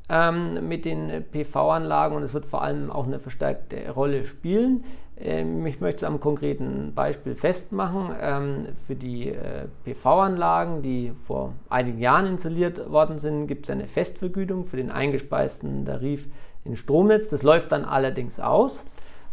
ähm, 0.09 0.67
mit 0.67 0.85
den 0.85 1.23
PV-Anlagen 1.31 2.15
und 2.15 2.23
es 2.23 2.33
wird 2.33 2.45
vor 2.45 2.61
allem 2.61 2.91
auch 2.91 3.07
eine 3.07 3.19
verstärkte 3.19 3.89
Rolle 3.89 4.25
spielen. 4.25 4.83
Ähm, 5.17 5.65
ich 5.65 5.79
möchte 5.79 6.05
es 6.05 6.09
am 6.09 6.19
konkreten 6.19 6.93
Beispiel 6.93 7.35
festmachen. 7.35 8.13
Ähm, 8.19 8.67
für 8.85 8.95
die 8.95 9.29
äh, 9.29 9.67
PV-Anlagen, 9.85 10.81
die 10.81 11.13
vor 11.15 11.53
einigen 11.69 11.99
Jahren 11.99 12.27
installiert 12.27 12.91
worden 12.91 13.17
sind, 13.17 13.47
gibt 13.47 13.65
es 13.65 13.69
eine 13.69 13.87
Festvergütung 13.87 14.65
für 14.65 14.77
den 14.77 14.91
eingespeisten 14.91 15.85
Tarif 15.85 16.27
in 16.65 16.75
Stromnetz. 16.75 17.29
Das 17.29 17.43
läuft 17.43 17.71
dann 17.71 17.85
allerdings 17.85 18.41
aus 18.41 18.85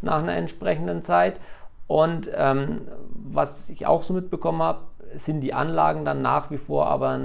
nach 0.02 0.22
einer 0.22 0.36
entsprechenden 0.36 1.02
Zeit. 1.02 1.40
Und 1.88 2.30
ähm, 2.34 2.82
was 3.10 3.70
ich 3.70 3.86
auch 3.86 4.02
so 4.02 4.12
mitbekommen 4.12 4.62
habe, 4.62 4.80
sind 5.14 5.40
die 5.40 5.54
Anlagen 5.54 6.04
dann 6.04 6.22
nach 6.22 6.50
wie 6.50 6.58
vor 6.58 6.86
aber 6.88 7.18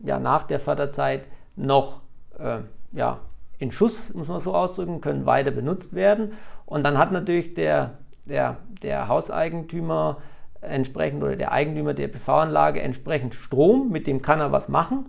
ja, 0.00 0.18
nach 0.18 0.44
der 0.44 0.60
Förderzeit 0.60 1.22
noch 1.56 2.00
äh, 2.38 2.58
ja, 2.92 3.18
in 3.58 3.72
Schuss, 3.72 4.14
muss 4.14 4.28
man 4.28 4.40
so 4.40 4.54
ausdrücken, 4.54 5.00
können 5.00 5.26
weiter 5.26 5.50
benutzt 5.50 5.94
werden. 5.94 6.32
Und 6.64 6.84
dann 6.84 6.98
hat 6.98 7.12
natürlich 7.12 7.54
der, 7.54 7.94
der, 8.24 8.56
der 8.82 9.08
Hauseigentümer 9.08 10.18
entsprechend 10.60 11.22
oder 11.22 11.36
der 11.36 11.52
Eigentümer 11.52 11.94
der 11.94 12.08
PV-Anlage 12.08 12.80
entsprechend 12.80 13.34
Strom, 13.34 13.90
mit 13.90 14.06
dem 14.06 14.22
kann 14.22 14.40
er 14.40 14.52
was 14.52 14.68
machen. 14.68 15.06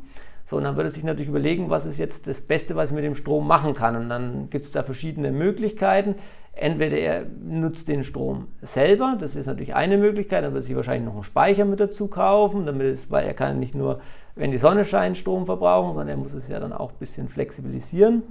So, 0.49 0.57
und 0.57 0.63
dann 0.63 0.75
würde 0.77 0.89
er 0.89 0.91
sich 0.91 1.03
natürlich 1.03 1.29
überlegen, 1.29 1.69
was 1.69 1.85
ist 1.85 1.99
jetzt 1.99 2.25
das 2.25 2.41
Beste, 2.41 2.75
was 2.75 2.89
ich 2.89 2.95
mit 2.95 3.03
dem 3.03 3.13
Strom 3.13 3.45
machen 3.45 3.75
kann. 3.75 3.95
Und 3.95 4.09
dann 4.09 4.49
gibt 4.49 4.65
es 4.65 4.71
da 4.71 4.81
verschiedene 4.81 5.31
Möglichkeiten. 5.31 6.15
Entweder 6.53 6.97
er 6.97 7.25
nutzt 7.39 7.87
den 7.87 8.03
Strom 8.03 8.47
selber, 8.63 9.15
das 9.19 9.35
ist 9.35 9.45
natürlich 9.45 9.75
eine 9.75 9.99
Möglichkeit, 9.99 10.43
dann 10.43 10.55
wird 10.55 10.63
sich 10.63 10.75
wahrscheinlich 10.75 11.05
noch 11.05 11.13
einen 11.13 11.23
Speicher 11.23 11.65
mit 11.65 11.79
dazu 11.79 12.07
kaufen, 12.07 12.65
damit 12.65 12.87
es, 12.87 13.11
weil 13.11 13.27
er 13.27 13.35
kann 13.35 13.59
nicht 13.59 13.75
nur, 13.75 14.01
wenn 14.33 14.49
die 14.49 14.57
Sonne 14.57 14.85
scheint, 14.85 15.19
Strom 15.19 15.45
verbrauchen, 15.45 15.93
sondern 15.93 16.09
er 16.09 16.17
muss 16.17 16.33
es 16.33 16.47
ja 16.47 16.59
dann 16.59 16.73
auch 16.73 16.93
ein 16.93 16.97
bisschen 16.99 17.29
flexibilisieren. 17.29 18.23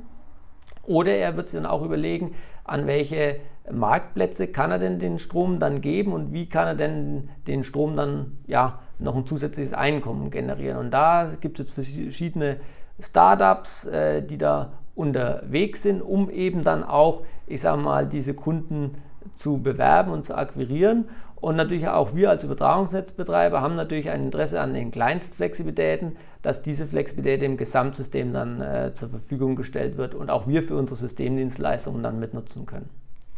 Oder 0.82 1.12
er 1.12 1.36
wird 1.36 1.48
sich 1.48 1.60
dann 1.60 1.70
auch 1.70 1.84
überlegen, 1.84 2.34
an 2.64 2.88
welche 2.88 3.36
Marktplätze 3.70 4.48
kann 4.48 4.72
er 4.72 4.80
denn 4.80 4.98
den 4.98 5.20
Strom 5.20 5.60
dann 5.60 5.80
geben 5.80 6.12
und 6.12 6.32
wie 6.32 6.48
kann 6.48 6.66
er 6.66 6.74
denn 6.74 7.28
den 7.46 7.62
Strom 7.62 7.94
dann 7.94 8.38
ja 8.48 8.80
noch 8.98 9.16
ein 9.16 9.26
zusätzliches 9.26 9.72
Einkommen 9.72 10.30
generieren. 10.30 10.78
Und 10.78 10.90
da 10.90 11.28
gibt 11.40 11.60
es 11.60 11.70
verschiedene 11.70 12.56
Startups, 13.00 13.84
äh, 13.86 14.22
die 14.22 14.38
da 14.38 14.72
unterwegs 14.94 15.82
sind, 15.82 16.02
um 16.02 16.28
eben 16.30 16.64
dann 16.64 16.82
auch, 16.82 17.22
ich 17.46 17.60
sage 17.60 17.80
mal, 17.80 18.06
diese 18.06 18.34
Kunden 18.34 18.96
zu 19.36 19.58
bewerben 19.58 20.10
und 20.10 20.24
zu 20.24 20.34
akquirieren. 20.36 21.04
Und 21.36 21.54
natürlich 21.54 21.86
auch 21.86 22.16
wir 22.16 22.30
als 22.30 22.42
Übertragungsnetzbetreiber 22.42 23.60
haben 23.60 23.76
natürlich 23.76 24.10
ein 24.10 24.24
Interesse 24.24 24.60
an 24.60 24.74
den 24.74 24.90
Kleinstflexibilitäten, 24.90 26.16
dass 26.42 26.62
diese 26.62 26.86
Flexibilität 26.86 27.44
im 27.44 27.56
Gesamtsystem 27.56 28.32
dann 28.32 28.60
äh, 28.60 28.92
zur 28.92 29.08
Verfügung 29.08 29.54
gestellt 29.54 29.96
wird 29.96 30.16
und 30.16 30.30
auch 30.30 30.48
wir 30.48 30.64
für 30.64 30.74
unsere 30.74 30.98
Systemdienstleistungen 30.98 32.02
dann 32.02 32.18
mitnutzen 32.18 32.66
können. 32.66 32.90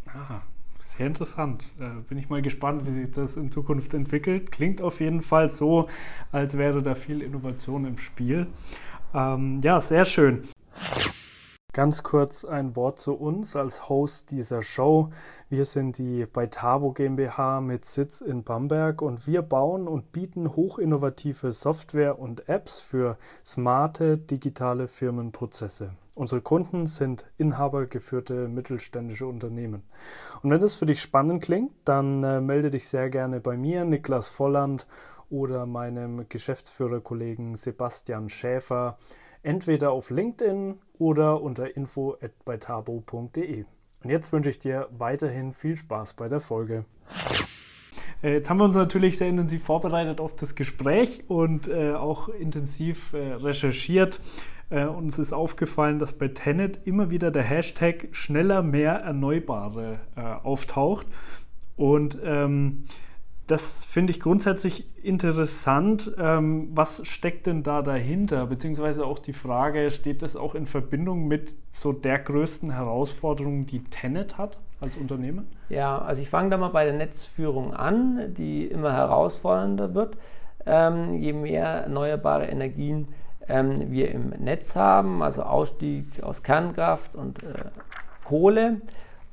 Aha, 0.07 0.41
sehr 0.91 1.07
interessant. 1.07 1.73
Äh, 1.79 2.01
bin 2.07 2.17
ich 2.17 2.29
mal 2.29 2.41
gespannt, 2.41 2.85
wie 2.85 2.91
sich 2.91 3.11
das 3.11 3.37
in 3.37 3.51
Zukunft 3.51 3.93
entwickelt. 3.93 4.51
Klingt 4.51 4.81
auf 4.81 4.99
jeden 4.99 5.21
Fall 5.21 5.49
so, 5.49 5.87
als 6.31 6.57
wäre 6.57 6.83
da 6.83 6.95
viel 6.95 7.21
Innovation 7.21 7.85
im 7.85 7.97
Spiel. 7.97 8.47
Ähm, 9.13 9.61
ja, 9.63 9.79
sehr 9.79 10.05
schön. 10.05 10.41
Ganz 11.73 12.03
kurz 12.03 12.43
ein 12.43 12.75
Wort 12.75 12.99
zu 12.99 13.13
uns 13.13 13.55
als 13.55 13.87
Host 13.87 14.31
dieser 14.31 14.61
Show. 14.61 15.09
Wir 15.47 15.63
sind 15.63 15.97
die 15.97 16.25
Beitabo 16.25 16.91
GmbH 16.91 17.61
mit 17.61 17.85
Sitz 17.85 18.19
in 18.19 18.43
Bamberg 18.43 19.01
und 19.01 19.25
wir 19.25 19.41
bauen 19.41 19.87
und 19.87 20.11
bieten 20.11 20.53
hochinnovative 20.57 21.53
Software 21.53 22.19
und 22.19 22.49
Apps 22.49 22.81
für 22.81 23.17
smarte 23.45 24.17
digitale 24.17 24.89
Firmenprozesse. 24.89 25.93
Unsere 26.13 26.41
Kunden 26.41 26.87
sind 26.87 27.31
inhabergeführte 27.37 28.49
mittelständische 28.49 29.25
Unternehmen. 29.25 29.83
Und 30.43 30.51
wenn 30.51 30.59
das 30.59 30.75
für 30.75 30.85
dich 30.85 31.01
spannend 31.01 31.41
klingt, 31.41 31.71
dann 31.85 32.21
äh, 32.25 32.41
melde 32.41 32.69
dich 32.69 32.89
sehr 32.89 33.09
gerne 33.09 33.39
bei 33.39 33.55
mir, 33.55 33.85
Niklas 33.85 34.27
Volland 34.27 34.87
oder 35.29 35.65
meinem 35.65 36.27
Geschäftsführerkollegen 36.27 37.55
Sebastian 37.55 38.27
Schäfer 38.27 38.97
entweder 39.43 39.91
auf 39.91 40.09
LinkedIn 40.09 40.75
oder 40.97 41.41
unter 41.41 41.75
info@beitabo.de. 41.75 43.65
Und 44.03 44.09
jetzt 44.09 44.33
wünsche 44.33 44.49
ich 44.49 44.59
dir 44.59 44.87
weiterhin 44.97 45.51
viel 45.51 45.75
Spaß 45.75 46.13
bei 46.13 46.27
der 46.27 46.39
Folge. 46.39 46.85
Äh, 48.23 48.33
jetzt 48.33 48.49
haben 48.49 48.59
wir 48.59 48.65
uns 48.65 48.75
natürlich 48.75 49.17
sehr 49.17 49.29
intensiv 49.29 49.63
vorbereitet 49.63 50.19
auf 50.19 50.35
das 50.35 50.55
Gespräch 50.55 51.23
und 51.27 51.67
äh, 51.67 51.93
auch 51.93 52.29
intensiv 52.29 53.13
äh, 53.13 53.33
recherchiert. 53.33 54.19
Äh, 54.69 54.85
uns 54.85 55.19
ist 55.19 55.33
aufgefallen, 55.33 55.99
dass 55.99 56.13
bei 56.13 56.29
Tenet 56.29 56.87
immer 56.87 57.09
wieder 57.09 57.29
der 57.29 57.43
Hashtag 57.43 58.09
schneller 58.11 58.61
mehr 58.63 58.93
Erneuerbare 58.93 59.99
äh, 60.15 60.21
auftaucht. 60.21 61.07
Und 61.75 62.19
ähm, 62.23 62.85
das 63.51 63.83
finde 63.83 64.11
ich 64.11 64.21
grundsätzlich 64.21 64.85
interessant. 65.03 66.11
Ähm, 66.17 66.69
was 66.73 67.05
steckt 67.05 67.47
denn 67.47 67.63
da 67.63 67.81
dahinter? 67.81 68.45
Beziehungsweise 68.45 69.05
auch 69.05 69.19
die 69.19 69.33
Frage, 69.33 69.91
steht 69.91 70.21
das 70.21 70.37
auch 70.37 70.55
in 70.55 70.65
Verbindung 70.65 71.27
mit 71.27 71.53
so 71.73 71.91
der 71.91 72.19
größten 72.19 72.71
Herausforderung, 72.71 73.65
die 73.65 73.83
Tenet 73.83 74.37
hat 74.37 74.57
als 74.79 74.95
Unternehmen? 74.95 75.47
Ja, 75.67 75.97
also 75.97 76.21
ich 76.21 76.29
fange 76.29 76.49
da 76.49 76.57
mal 76.57 76.69
bei 76.69 76.85
der 76.85 76.93
Netzführung 76.93 77.73
an, 77.73 78.33
die 78.33 78.65
immer 78.65 78.93
herausfordernder 78.93 79.93
wird, 79.93 80.17
ähm, 80.65 81.15
je 81.15 81.33
mehr 81.33 81.65
erneuerbare 81.65 82.45
Energien 82.45 83.09
ähm, 83.49 83.91
wir 83.91 84.11
im 84.11 84.29
Netz 84.29 84.77
haben, 84.77 85.21
also 85.21 85.43
Ausstieg 85.43 86.23
aus 86.23 86.41
Kernkraft 86.41 87.15
und 87.15 87.43
äh, 87.43 87.65
Kohle. 88.23 88.79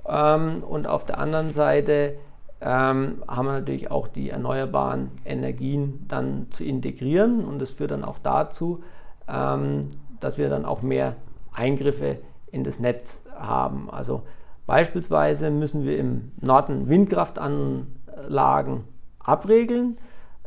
Ähm, 0.08 0.64
und 0.64 0.88
auf 0.88 1.04
der 1.04 1.18
anderen 1.18 1.52
Seite 1.52 2.14
ähm, 2.60 3.22
haben 3.28 3.46
wir 3.46 3.52
natürlich 3.52 3.90
auch 3.90 4.08
die 4.08 4.30
erneuerbaren 4.30 5.10
Energien 5.24 6.04
dann 6.08 6.46
zu 6.50 6.64
integrieren 6.64 7.44
und 7.44 7.60
das 7.60 7.70
führt 7.70 7.92
dann 7.92 8.04
auch 8.04 8.18
dazu, 8.18 8.82
ähm, 9.28 9.82
dass 10.20 10.38
wir 10.38 10.48
dann 10.48 10.64
auch 10.64 10.82
mehr 10.82 11.16
Eingriffe 11.52 12.18
in 12.50 12.64
das 12.64 12.80
Netz 12.80 13.22
haben. 13.36 13.88
Also 13.90 14.22
beispielsweise 14.66 15.50
müssen 15.50 15.84
wir 15.84 15.98
im 15.98 16.32
Norden 16.40 16.88
Windkraftanlagen 16.88 18.84
abregeln 19.20 19.98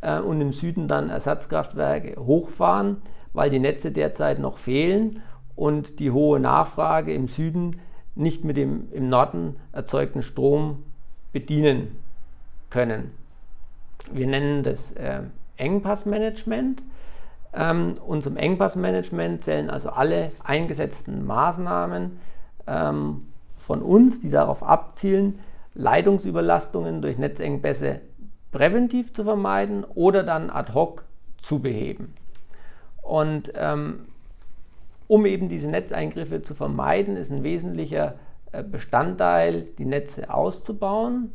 äh, 0.02 0.19
und 0.19 0.41
im 0.41 0.52
Süden 0.52 0.88
dann 0.88 1.10
Ersatzkraftwerke 1.10 2.19
hochfahren, 2.19 2.97
weil 3.34 3.50
die 3.50 3.60
Netze 3.60 3.91
derzeit 3.91 4.39
noch 4.39 4.58
fehlen 4.58 5.21
und 5.56 6.00
die 6.00 6.12
hohe 6.12 6.39
Nachfrage 6.39 7.13
im 7.13 7.28
Süden 7.28 7.78
nicht 8.15 8.43
mit 8.43 8.58
dem 8.58 8.91
im 8.91 9.08
Norden 9.08 9.56
erzeugten 9.71 10.21
Strom 10.21 10.84
bedienen 11.31 11.97
können. 12.69 13.11
Wir 14.11 14.27
nennen 14.27 14.63
das 14.63 14.91
äh, 14.93 15.21
Engpassmanagement. 15.57 16.83
Ähm, 17.53 17.95
und 18.05 18.23
zum 18.23 18.37
Engpassmanagement 18.37 19.43
zählen 19.43 19.69
also 19.69 19.89
alle 19.89 20.31
eingesetzten 20.43 21.25
Maßnahmen 21.25 22.19
ähm, 22.67 23.27
von 23.57 23.81
uns, 23.81 24.19
die 24.19 24.29
darauf 24.29 24.63
abzielen, 24.63 25.39
Leitungsüberlastungen 25.73 27.01
durch 27.01 27.17
Netzengpässe 27.17 28.01
präventiv 28.51 29.13
zu 29.13 29.23
vermeiden 29.23 29.83
oder 29.83 30.23
dann 30.23 30.49
ad 30.49 30.73
hoc 30.73 31.05
zu 31.41 31.59
beheben. 31.59 32.13
Und 33.01 33.53
ähm, 33.55 34.07
um 35.07 35.25
eben 35.25 35.49
diese 35.49 35.69
Netzeingriffe 35.69 36.41
zu 36.41 36.53
vermeiden, 36.53 37.17
ist 37.17 37.31
ein 37.31 37.43
wesentlicher 37.43 38.15
Bestandteil, 38.71 39.63
die 39.77 39.85
Netze 39.85 40.33
auszubauen 40.33 41.31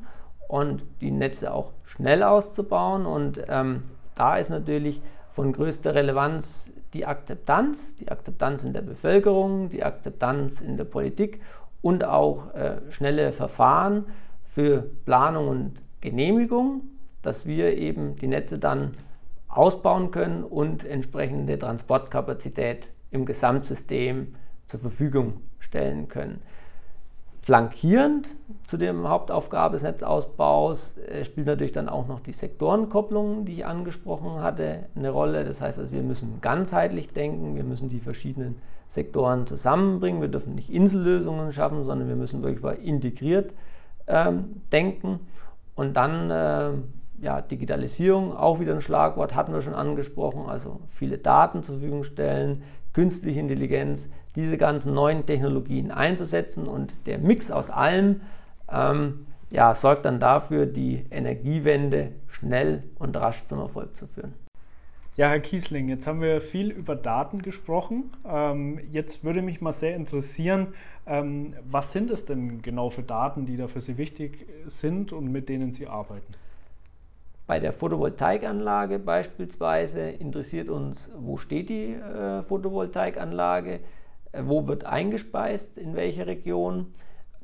und 0.49 0.85
die 1.01 1.11
Netze 1.11 1.53
auch 1.53 1.73
schnell 1.85 2.23
auszubauen. 2.23 3.07
Und 3.07 3.43
ähm, 3.49 3.83
da 4.15 4.37
ist 4.37 4.51
natürlich 4.51 5.03
von 5.31 5.53
größter 5.53 5.95
Relevanz 5.95 6.73
die 6.95 7.07
Akzeptanz, 7.07 7.95
die 7.97 8.11
Akzeptanz 8.11 8.65
in 8.65 8.73
der 8.73 8.83
Bevölkerung, 8.83 9.69
die 9.69 9.83
Akzeptanz 9.83 10.61
in 10.61 10.77
der 10.77 10.85
Politik 10.85 11.43
und 11.83 12.05
auch 12.05 12.55
äh, 12.55 12.81
schnelle 12.91 13.33
Verfahren 13.33 14.07
für 14.45 14.89
Planung 15.05 15.49
und 15.49 15.73
Genehmigung, 16.01 16.83
dass 17.23 17.45
wir 17.45 17.77
eben 17.77 18.17
die 18.17 18.29
Netze 18.29 18.59
dann 18.59 18.93
ausbauen 19.49 20.11
können 20.11 20.45
und 20.45 20.85
entsprechende 20.85 21.59
Transportkapazität 21.59 22.89
im 23.11 23.27
Gesamtsystem 23.27 24.35
zur 24.67 24.81
Verfügung 24.81 25.41
stellen 25.59 26.09
können. 26.09 26.43
Flankierend 27.47 28.35
zu 28.67 28.77
der 28.77 28.93
Hauptaufgabe 29.09 29.75
des 29.75 29.85
Netzausbaus 29.85 30.95
spielt 31.23 31.47
natürlich 31.47 31.71
dann 31.71 31.89
auch 31.89 32.09
noch 32.09 32.19
die 32.19 32.33
Sektorenkopplung, 32.33 33.45
die 33.45 33.53
ich 33.53 33.67
angesprochen 33.67 34.43
hatte, 34.43 34.87
eine 34.97 35.11
Rolle. 35.11 35.45
Das 35.45 35.61
heißt 35.61 35.79
also, 35.79 35.93
wir 35.93 36.03
müssen 36.03 36.41
ganzheitlich 36.41 37.13
denken, 37.13 37.55
wir 37.55 37.63
müssen 37.63 37.89
die 37.89 38.01
verschiedenen 38.01 38.57
Sektoren 38.89 39.47
zusammenbringen. 39.47 40.21
Wir 40.21 40.29
dürfen 40.29 40.57
nicht 40.57 40.71
Insellösungen 40.71 41.53
schaffen, 41.53 41.85
sondern 41.85 42.09
wir 42.09 42.17
müssen 42.17 42.43
wirklich 42.43 42.85
integriert 42.85 43.53
ähm, 44.09 44.63
denken. 44.73 45.21
Und 45.77 45.97
dann 45.97 46.29
äh, 46.33 46.71
ja, 47.21 47.43
Digitalisierung, 47.43 48.37
auch 48.37 48.59
wieder 48.59 48.75
ein 48.75 48.81
Schlagwort, 48.81 49.37
hatten 49.37 49.53
wir 49.53 49.63
schon 49.63 49.75
angesprochen, 49.75 50.49
also 50.49 50.81
viele 50.89 51.19
Daten 51.19 51.63
zur 51.63 51.77
Verfügung 51.77 52.03
stellen, 52.03 52.65
künstliche 52.97 53.41
Intelligenz, 53.41 54.09
diese 54.37 54.57
ganzen 54.57 54.95
neuen 54.95 55.27
Technologien 55.27 55.91
einzusetzen 55.91 56.67
und 56.67 56.95
der 57.05 57.19
Mix 57.19 57.51
aus 57.51 57.69
allem 57.69 58.23
ähm, 58.73 59.27
ja, 59.51 59.75
sorgt 59.75 60.07
dann 60.07 60.19
dafür, 60.19 60.65
die 60.65 61.05
Energiewende 61.11 62.13
schnell 62.27 62.85
und 62.99 63.15
rasch 63.15 63.45
zum 63.49 63.59
Erfolg 63.59 63.95
zu 63.95 64.07
führen. 64.07 64.33
Ja, 65.19 65.29
Herr 65.29 65.41
Kiesling, 65.41 65.91
jetzt 65.91 66.07
haben 66.07 66.23
wir 66.23 66.41
viel 66.41 66.71
über 66.71 66.97
Daten 66.97 67.43
gesprochen. 67.43 68.13
Ähm, 68.27 68.81
jetzt 68.91 69.25
würde 69.25 69.43
mich 69.43 69.61
mal 69.61 69.75
sehr 69.75 69.95
interessieren, 69.95 70.69
ähm, 71.07 71.53
was 71.71 71.93
sind 71.93 72.11
es 72.11 72.25
denn 72.25 72.63
genau 72.63 72.89
für 72.89 73.03
Daten, 73.03 73.45
die 73.45 73.59
da 73.59 73.69
für 73.69 73.83
Sie 73.83 73.99
wichtig 73.99 74.47
sind 74.67 75.13
und 75.13 75.31
mit 75.31 75.51
denen 75.51 75.71
Sie 75.73 75.87
arbeiten? 75.87 76.33
Bei 77.47 77.61
der 77.61 77.73
Photovoltaikanlage 77.73 78.99
beispielsweise 78.99 80.01
interessiert 80.11 80.69
uns, 80.69 81.13
wo 81.17 81.37
steht 81.37 81.69
die 81.69 81.95
äh, 81.95 82.43
Photovoltaikanlage, 82.43 83.81
äh, 84.33 84.43
wo 84.45 84.67
wird 84.67 84.85
eingespeist, 84.85 85.79
in 85.79 85.95
welcher 85.95 86.27
Region. 86.27 86.95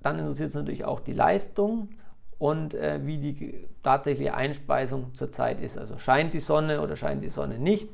Dann 0.03 0.19
interessiert 0.19 0.49
es 0.49 0.55
natürlich 0.57 0.85
auch 0.85 0.99
die 0.99 1.13
Leistung 1.13 1.91
und 2.39 2.75
äh, 2.75 2.99
wie 3.05 3.19
die 3.19 3.69
tatsächliche 3.85 4.35
Einspeisung 4.35 5.15
zurzeit 5.15 5.61
ist. 5.61 5.79
Also 5.79 5.97
scheint 5.99 6.35
die 6.35 6.41
Sonne 6.41 6.81
oder 6.81 6.97
scheint 6.97 7.23
die 7.23 7.29
Sonne 7.29 7.61
nicht. 7.61 7.89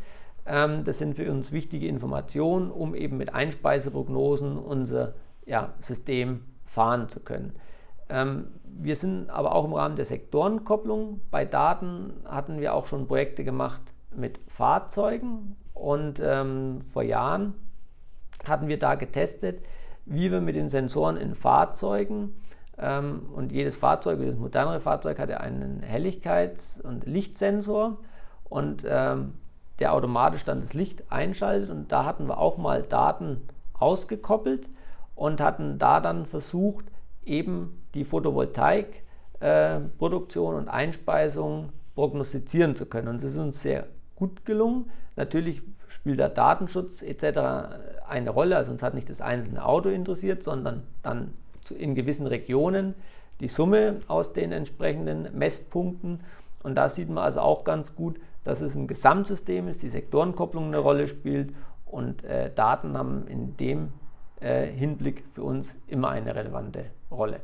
Ähm, 0.46 0.84
das 0.84 0.96
sind 0.96 1.16
für 1.16 1.30
uns 1.30 1.52
wichtige 1.52 1.86
Informationen, 1.86 2.70
um 2.70 2.94
eben 2.94 3.18
mit 3.18 3.34
Einspeiseprognosen 3.34 4.56
unser 4.56 5.12
ja, 5.44 5.74
System 5.80 6.40
fahren 6.64 7.10
zu 7.10 7.20
können. 7.20 7.52
Ähm, 8.08 8.48
wir 8.64 8.96
sind 8.96 9.30
aber 9.30 9.54
auch 9.54 9.64
im 9.64 9.72
Rahmen 9.72 9.96
der 9.96 10.04
Sektorenkopplung. 10.04 11.20
Bei 11.30 11.44
Daten 11.44 12.12
hatten 12.26 12.60
wir 12.60 12.74
auch 12.74 12.86
schon 12.86 13.06
Projekte 13.06 13.44
gemacht 13.44 13.82
mit 14.14 14.40
Fahrzeugen. 14.48 15.56
Und 15.74 16.20
ähm, 16.22 16.80
vor 16.80 17.02
Jahren 17.02 17.54
hatten 18.46 18.68
wir 18.68 18.78
da 18.78 18.94
getestet, 18.94 19.62
wie 20.06 20.30
wir 20.30 20.40
mit 20.40 20.56
den 20.56 20.68
Sensoren 20.68 21.16
in 21.16 21.34
Fahrzeugen 21.34 22.34
ähm, 22.78 23.28
und 23.34 23.52
jedes 23.52 23.76
Fahrzeug, 23.76 24.20
jedes 24.20 24.38
modernere 24.38 24.80
Fahrzeug 24.80 25.18
hatte 25.18 25.40
einen 25.40 25.82
Helligkeits- 25.82 26.80
und 26.80 27.06
Lichtsensor. 27.06 27.98
Und 28.44 28.84
ähm, 28.88 29.34
der 29.78 29.94
automatisch 29.94 30.44
dann 30.44 30.60
das 30.60 30.74
Licht 30.74 31.10
einschaltet. 31.10 31.70
Und 31.70 31.92
da 31.92 32.04
hatten 32.04 32.26
wir 32.26 32.38
auch 32.38 32.56
mal 32.56 32.82
Daten 32.82 33.48
ausgekoppelt 33.74 34.68
und 35.14 35.40
hatten 35.40 35.78
da 35.78 36.00
dann 36.00 36.26
versucht, 36.26 36.86
eben 37.28 37.82
die 37.94 38.04
Photovoltaikproduktion 38.04 40.54
und 40.54 40.68
Einspeisung 40.68 41.70
prognostizieren 41.94 42.76
zu 42.76 42.86
können. 42.86 43.08
Und 43.08 43.22
das 43.22 43.32
ist 43.32 43.38
uns 43.38 43.62
sehr 43.62 43.86
gut 44.14 44.44
gelungen. 44.44 44.90
Natürlich 45.16 45.62
spielt 45.88 46.18
der 46.18 46.28
Datenschutz 46.28 47.02
etc. 47.02 47.38
eine 48.06 48.30
Rolle. 48.30 48.56
Also 48.56 48.72
uns 48.72 48.82
hat 48.82 48.94
nicht 48.94 49.10
das 49.10 49.20
einzelne 49.20 49.64
Auto 49.64 49.88
interessiert, 49.88 50.42
sondern 50.42 50.82
dann 51.02 51.34
in 51.76 51.94
gewissen 51.94 52.26
Regionen 52.26 52.94
die 53.40 53.48
Summe 53.48 54.00
aus 54.08 54.32
den 54.32 54.52
entsprechenden 54.52 55.28
Messpunkten. 55.36 56.20
Und 56.62 56.74
da 56.74 56.88
sieht 56.88 57.08
man 57.08 57.24
also 57.24 57.40
auch 57.40 57.64
ganz 57.64 57.94
gut, 57.94 58.18
dass 58.44 58.60
es 58.60 58.74
ein 58.74 58.86
Gesamtsystem 58.86 59.68
ist, 59.68 59.82
die 59.82 59.88
Sektorenkopplung 59.88 60.66
eine 60.66 60.78
Rolle 60.78 61.08
spielt 61.08 61.52
und 61.86 62.24
äh, 62.24 62.50
Daten 62.54 62.96
haben 62.96 63.26
in 63.26 63.56
dem 63.56 63.92
äh, 64.40 64.66
Hinblick 64.66 65.24
für 65.30 65.42
uns 65.42 65.74
immer 65.86 66.10
eine 66.10 66.34
relevante 66.34 66.86
Rolle. 67.10 67.40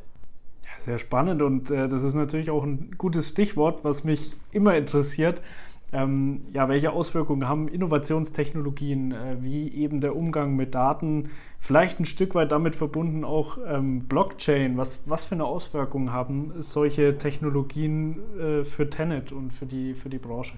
Sehr 0.79 0.99
spannend 0.99 1.41
und 1.41 1.71
äh, 1.71 1.89
das 1.89 2.03
ist 2.03 2.15
natürlich 2.15 2.51
auch 2.51 2.65
ein 2.65 2.91
gutes 2.99 3.29
Stichwort, 3.29 3.85
was 3.85 4.05
mich 4.05 4.33
immer 4.53 4.77
interessiert. 4.77 5.41
Ähm, 5.95 6.43
ja, 6.53 6.69
welche 6.69 6.91
Auswirkungen 6.91 7.49
haben 7.49 7.69
Innovationstechnologien, 7.69 9.13
äh, 9.13 9.37
wie 9.41 9.73
eben 9.73 10.01
der 10.01 10.17
Umgang 10.17 10.57
mit 10.57 10.75
Daten, 10.75 11.31
vielleicht 11.61 12.01
ein 12.01 12.05
Stück 12.05 12.35
weit 12.35 12.51
damit 12.51 12.75
verbunden 12.75 13.25
auch 13.25 13.59
ähm, 13.65 14.01
Blockchain. 14.09 14.77
Was, 14.77 15.01
was 15.07 15.27
für 15.27 15.37
eine 15.37 15.45
Auswirkung 15.45 16.13
haben 16.13 16.53
solche 16.59 17.17
Technologien 17.17 18.19
äh, 18.39 18.65
für 18.65 18.91
Tenet 18.91 19.31
und 19.31 19.53
für 19.53 19.67
die, 19.67 19.95
für 19.95 20.09
die 20.09 20.19
Branche? 20.19 20.55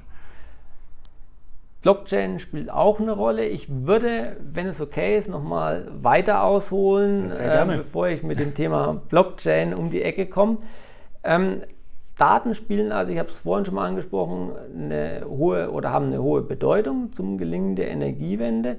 Blockchain 1.87 2.40
spielt 2.40 2.68
auch 2.68 2.99
eine 2.99 3.12
Rolle. 3.12 3.46
Ich 3.46 3.68
würde, 3.68 4.38
wenn 4.40 4.66
es 4.66 4.81
okay 4.81 5.16
ist, 5.16 5.29
nochmal 5.29 5.87
weiter 6.03 6.42
ausholen, 6.42 7.31
äh, 7.31 7.64
bevor 7.64 8.09
ich 8.09 8.25
mit 8.25 8.40
dem 8.40 8.55
Thema 8.55 9.01
Blockchain 9.09 9.72
um 9.72 9.90
die 9.90 10.03
Ecke 10.03 10.27
komme. 10.27 10.57
Ähm, 11.22 11.61
Daten 12.18 12.57
spielen 12.57 12.90
also, 12.90 13.12
ich 13.12 13.20
habe 13.20 13.29
es 13.29 13.38
vorhin 13.38 13.64
schon 13.64 13.77
mal 13.77 13.87
angesprochen, 13.87 14.51
eine 14.75 15.27
hohe 15.29 15.70
oder 15.70 15.92
haben 15.92 16.07
eine 16.07 16.20
hohe 16.20 16.42
Bedeutung 16.42 17.12
zum 17.12 17.38
Gelingen 17.38 17.77
der 17.77 17.88
Energiewende. 17.88 18.79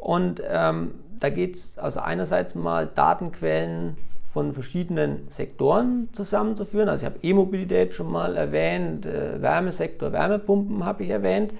Und 0.00 0.40
ähm, 0.48 0.94
da 1.18 1.30
geht 1.30 1.56
es 1.56 1.76
also 1.76 1.98
einerseits 1.98 2.54
mal 2.54 2.86
Datenquellen 2.86 3.96
von 4.32 4.52
verschiedenen 4.52 5.26
Sektoren 5.28 6.08
zusammenzuführen. 6.12 6.88
Also 6.88 7.04
ich 7.04 7.12
habe 7.12 7.18
E-Mobilität 7.20 7.94
schon 7.94 8.12
mal 8.12 8.36
erwähnt, 8.36 9.06
äh, 9.06 9.42
Wärmesektor, 9.42 10.12
Wärmepumpen 10.12 10.84
habe 10.84 11.02
ich 11.02 11.10
erwähnt. 11.10 11.52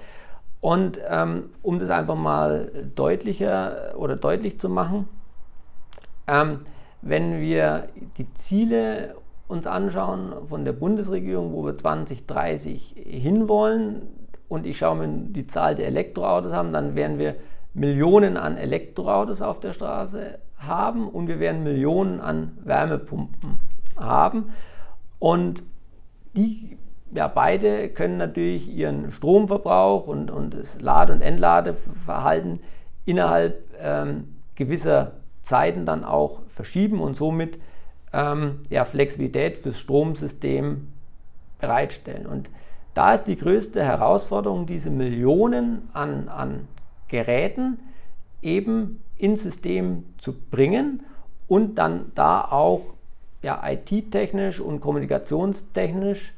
Und 0.65 0.99
ähm, 1.07 1.51
um 1.61 1.79
das 1.79 1.91
einfach 1.91 2.15
mal 2.15 2.71
deutlicher 2.95 3.93
oder 3.99 4.17
deutlich 4.17 4.59
zu 4.59 4.71
machen, 4.71 5.07
ähm, 6.27 6.61
wenn 7.03 7.39
wir 7.39 7.91
die 8.17 8.33
Ziele 8.33 9.15
uns 9.47 9.67
anschauen 9.67 10.33
von 10.47 10.65
der 10.65 10.73
Bundesregierung, 10.73 11.53
wo 11.53 11.67
wir 11.67 11.77
2030 11.77 12.95
hinwollen 12.97 14.09
und 14.49 14.65
ich 14.65 14.79
schaue 14.79 15.07
mir 15.07 15.09
die 15.33 15.47
Zahl 15.47 15.75
der 15.75 15.87
Elektroautos 15.87 16.53
an, 16.53 16.73
dann 16.73 16.95
werden 16.95 17.19
wir 17.19 17.37
Millionen 17.75 18.39
an 18.39 18.57
Elektroautos 18.57 19.43
auf 19.43 19.61
der 19.61 19.75
Straße 19.75 20.39
haben 20.57 21.11
und 21.11 21.29
wir 21.29 21.41
werden 21.41 21.63
Millionen 21.63 22.23
an 22.23 22.57
Wärmepumpen 22.65 23.59
haben. 23.99 24.55
Und 25.19 25.63
die 26.35 26.79
ja, 27.15 27.29
beide 27.29 27.89
können 27.89 28.19
natürlich 28.19 28.69
ihren 28.69 29.13
Stromverbrauch 29.13 30.07
und, 30.07 30.31
und 30.31 30.55
das 30.55 30.81
Lade- 30.81 31.13
und 31.13 31.21
Entladeverhalten 31.21 32.61
innerhalb 33.07 33.63
ähm, 33.81 34.35
gewisser 34.57 35.13
Zeiten 35.43 35.87
dann 35.87 36.05
auch 36.05 36.43
verschieben 36.49 37.01
und 37.01 37.17
somit 37.17 37.59
ähm, 38.13 38.61
ja, 38.69 38.85
Flexibilität 38.85 39.59
fürs 39.59 39.79
Stromsystem 39.79 40.89
bereitstellen. 41.61 42.27
Und 42.27 42.51
da 42.95 43.15
ist 43.15 43.25
die 43.25 43.37
größte 43.37 43.85
Herausforderung, 43.85 44.67
diese 44.67 44.91
Millionen 44.91 45.89
an, 45.93 46.29
an 46.29 46.69
Geräten 47.09 47.79
eben 48.43 49.03
ins 49.17 49.43
System 49.43 50.05
zu 50.19 50.33
bringen 50.33 51.05
und 51.47 51.77
dann 51.77 52.13
da 52.15 52.41
auch 52.41 52.95
ja, 53.43 53.63
IT-technisch 53.65 54.59
und 54.59 54.81
kommunikationstechnisch 54.81 56.33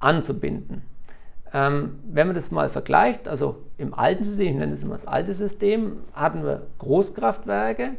anzubinden. 0.00 0.82
Ähm, 1.52 2.00
wenn 2.04 2.26
man 2.26 2.36
das 2.36 2.50
mal 2.50 2.68
vergleicht, 2.68 3.26
also 3.26 3.56
im 3.78 3.94
alten 3.94 4.24
System, 4.24 4.48
ich 4.48 4.54
nenne 4.54 4.72
das 4.72 4.82
immer 4.82 4.94
das 4.94 5.06
alte 5.06 5.32
System, 5.34 5.98
hatten 6.12 6.44
wir 6.44 6.66
Großkraftwerke, 6.78 7.92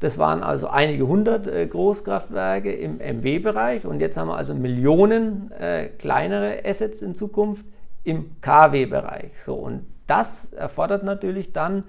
das 0.00 0.18
waren 0.18 0.42
also 0.42 0.68
einige 0.68 1.06
hundert 1.06 1.46
äh, 1.46 1.66
Großkraftwerke 1.66 2.72
im 2.72 2.98
MW-Bereich 2.98 3.86
und 3.86 4.00
jetzt 4.00 4.16
haben 4.16 4.28
wir 4.28 4.36
also 4.36 4.54
Millionen 4.54 5.50
äh, 5.52 5.88
kleinere 5.88 6.64
Assets 6.64 7.02
in 7.02 7.14
Zukunft 7.14 7.64
im 8.04 8.40
KW-Bereich. 8.40 9.42
So, 9.42 9.54
und 9.54 9.86
das 10.06 10.52
erfordert 10.52 11.02
natürlich 11.02 11.52
dann 11.52 11.84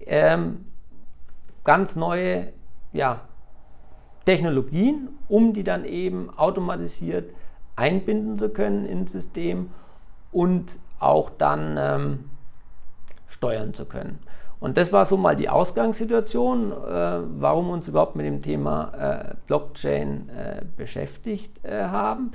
ähm, 0.00 0.66
ganz 1.62 1.96
neue 1.96 2.52
ja, 2.92 3.22
Technologien, 4.24 5.08
um 5.28 5.52
die 5.52 5.64
dann 5.64 5.84
eben 5.84 6.30
automatisiert 6.36 7.30
einbinden 7.76 8.36
zu 8.38 8.48
können 8.48 8.86
ins 8.86 9.12
System 9.12 9.70
und 10.32 10.76
auch 10.98 11.30
dann 11.30 11.76
ähm, 11.78 12.30
steuern 13.28 13.74
zu 13.74 13.84
können. 13.84 14.18
Und 14.60 14.78
das 14.78 14.92
war 14.92 15.04
so 15.04 15.16
mal 15.16 15.36
die 15.36 15.48
Ausgangssituation, 15.48 16.72
äh, 16.72 17.20
warum 17.38 17.66
wir 17.66 17.74
uns 17.74 17.88
überhaupt 17.88 18.16
mit 18.16 18.24
dem 18.24 18.40
Thema 18.40 18.92
äh, 19.30 19.34
Blockchain 19.46 20.30
äh, 20.30 20.62
beschäftigt 20.76 21.62
äh, 21.64 21.82
haben. 21.84 22.32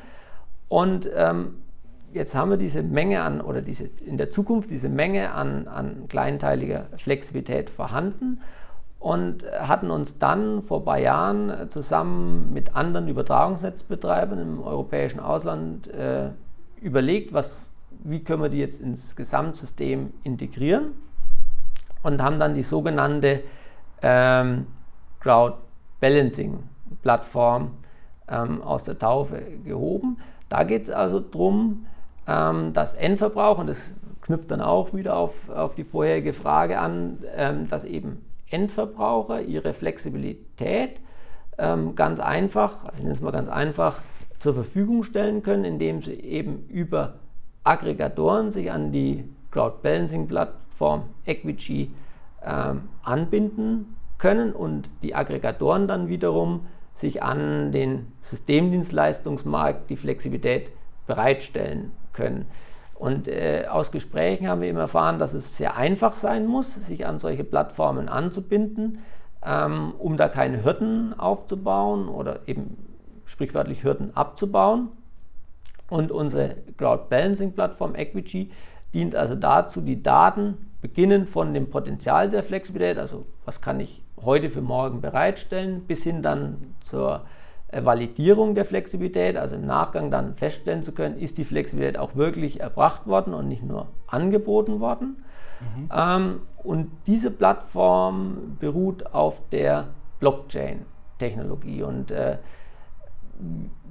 Und 0.67 1.09
ähm, 1.15 1.55
jetzt 2.13 2.35
haben 2.35 2.51
wir 2.51 2.57
diese 2.57 2.83
Menge 2.83 3.21
an, 3.21 3.41
oder 3.41 3.61
diese, 3.61 3.89
in 4.05 4.17
der 4.17 4.29
Zukunft 4.29 4.69
diese 4.69 4.89
Menge 4.89 5.33
an, 5.33 5.67
an 5.67 6.07
kleinteiliger 6.07 6.85
Flexibilität 6.97 7.69
vorhanden 7.69 8.41
und 8.99 9.45
hatten 9.51 9.91
uns 9.91 10.17
dann 10.17 10.61
vor 10.61 10.79
ein 10.79 10.85
paar 10.85 10.99
Jahren 10.99 11.69
zusammen 11.69 12.51
mit 12.53 12.75
anderen 12.75 13.07
Übertragungsnetzbetreibern 13.07 14.39
im 14.39 14.61
europäischen 14.61 15.21
Ausland 15.21 15.87
äh, 15.87 16.29
überlegt, 16.81 17.33
was, 17.33 17.65
wie 18.03 18.23
können 18.23 18.43
wir 18.43 18.49
die 18.49 18.59
jetzt 18.59 18.81
ins 18.81 19.15
Gesamtsystem 19.15 20.11
integrieren 20.23 20.93
und 22.03 22.21
haben 22.21 22.39
dann 22.39 22.55
die 22.55 22.63
sogenannte 22.63 23.41
ähm, 24.01 24.67
Crowd 25.21 25.57
Balancing 26.01 26.63
Plattform 27.01 27.71
ähm, 28.27 28.61
aus 28.61 28.83
der 28.83 28.99
Taufe 28.99 29.41
gehoben. 29.63 30.17
Da 30.49 30.63
geht 30.63 30.83
es 30.83 30.89
also 30.89 31.19
darum, 31.19 31.85
ähm, 32.27 32.73
dass 32.73 32.93
Endverbraucher, 32.93 33.59
und 33.59 33.67
das 33.67 33.93
knüpft 34.21 34.51
dann 34.51 34.61
auch 34.61 34.93
wieder 34.93 35.15
auf, 35.15 35.33
auf 35.49 35.75
die 35.75 35.83
vorherige 35.83 36.33
Frage 36.33 36.79
an, 36.79 37.19
ähm, 37.35 37.67
dass 37.67 37.83
eben 37.83 38.25
Endverbraucher 38.49 39.41
ihre 39.41 39.73
Flexibilität 39.73 40.99
ähm, 41.57 41.95
ganz 41.95 42.19
einfach, 42.19 42.83
also 42.85 42.97
ich 42.97 43.03
nenne 43.03 43.13
es 43.13 43.21
mal 43.21 43.31
ganz 43.31 43.49
einfach, 43.49 44.01
zur 44.39 44.53
Verfügung 44.53 45.03
stellen 45.03 45.43
können, 45.43 45.65
indem 45.65 46.01
sie 46.01 46.13
eben 46.13 46.65
über 46.69 47.15
Aggregatoren 47.63 48.51
sich 48.51 48.71
an 48.71 48.91
die 48.91 49.25
Cloud 49.51 49.81
Balancing 49.81 50.27
Plattform 50.27 51.03
Equigy 51.25 51.91
ähm, 52.43 52.89
anbinden 53.03 53.97
können 54.17 54.53
und 54.53 54.89
die 55.03 55.15
Aggregatoren 55.15 55.87
dann 55.87 56.07
wiederum 56.07 56.67
sich 56.93 57.23
an 57.23 57.71
den 57.71 58.11
Systemdienstleistungsmarkt 58.21 59.89
die 59.89 59.95
Flexibilität 59.95 60.71
bereitstellen 61.07 61.91
können. 62.13 62.45
Und 62.99 63.29
äh, 63.29 63.65
aus 63.69 63.93
Gesprächen 63.93 64.49
haben 64.49 64.59
wir 64.59 64.69
immer 64.69 64.81
erfahren, 64.81 65.19
dass 65.19 65.33
es 65.33 65.55
sehr 65.55 65.77
einfach 65.77 66.17
sein 66.17 66.45
muss, 66.45 66.75
sich 66.75 67.05
an 67.05 67.17
solche 67.17 67.45
Plattformen 67.45 68.09
anzubinden, 68.09 68.99
ähm, 69.41 69.93
um 69.97 70.17
da 70.17 70.27
keine 70.27 70.65
Hürden 70.65 71.17
aufzubauen 71.17 72.09
oder 72.09 72.41
eben 72.45 72.75
sprichwörtlich 73.23 73.85
Hürden 73.85 74.17
abzubauen. 74.17 74.89
Und 75.89 76.11
unsere 76.11 76.57
Cloud 76.77 77.07
Balancing 77.09 77.53
Plattform 77.53 77.95
Equity 77.95 78.51
dient 78.93 79.15
also 79.15 79.35
dazu, 79.35 79.79
die 79.79 80.03
Daten 80.03 80.57
beginnend 80.81 81.29
von 81.29 81.53
dem 81.53 81.69
Potenzial 81.69 82.27
der 82.27 82.43
Flexibilität, 82.43 82.97
also 82.97 83.25
was 83.45 83.61
kann 83.61 83.79
ich 83.79 84.03
heute 84.21 84.49
für 84.49 84.61
morgen 84.61 84.99
bereitstellen, 84.99 85.85
bis 85.87 86.03
hin 86.03 86.21
dann 86.21 86.75
zur 86.83 87.21
Validierung 87.71 88.55
der 88.55 88.65
Flexibilität, 88.65 89.37
also 89.37 89.55
im 89.55 89.65
Nachgang 89.65 90.09
dann 90.09 90.35
feststellen 90.35 90.83
zu 90.83 90.91
können, 90.91 91.17
ist 91.17 91.37
die 91.37 91.45
Flexibilität 91.45 91.99
auch 91.99 92.15
wirklich 92.15 92.59
erbracht 92.59 93.05
worden 93.05 93.33
und 93.33 93.47
nicht 93.47 93.63
nur 93.63 93.87
angeboten 94.07 94.79
worden. 94.79 95.23
Mhm. 95.59 95.89
Ähm, 95.95 96.41
und 96.63 96.91
diese 97.07 97.31
Plattform 97.31 98.57
beruht 98.59 99.13
auf 99.13 99.41
der 99.51 99.87
Blockchain-Technologie. 100.19 101.83
Und 101.83 102.11
äh, 102.11 102.37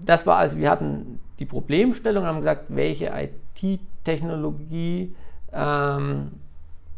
das 0.04 0.26
war 0.26 0.36
also, 0.36 0.58
wir 0.58 0.70
hatten 0.70 1.20
die 1.38 1.46
Problemstellung 1.46 2.24
und 2.24 2.28
haben 2.28 2.38
gesagt, 2.38 2.66
welche 2.68 3.12
IT-Technologie 3.14 5.14
ähm, 5.52 6.32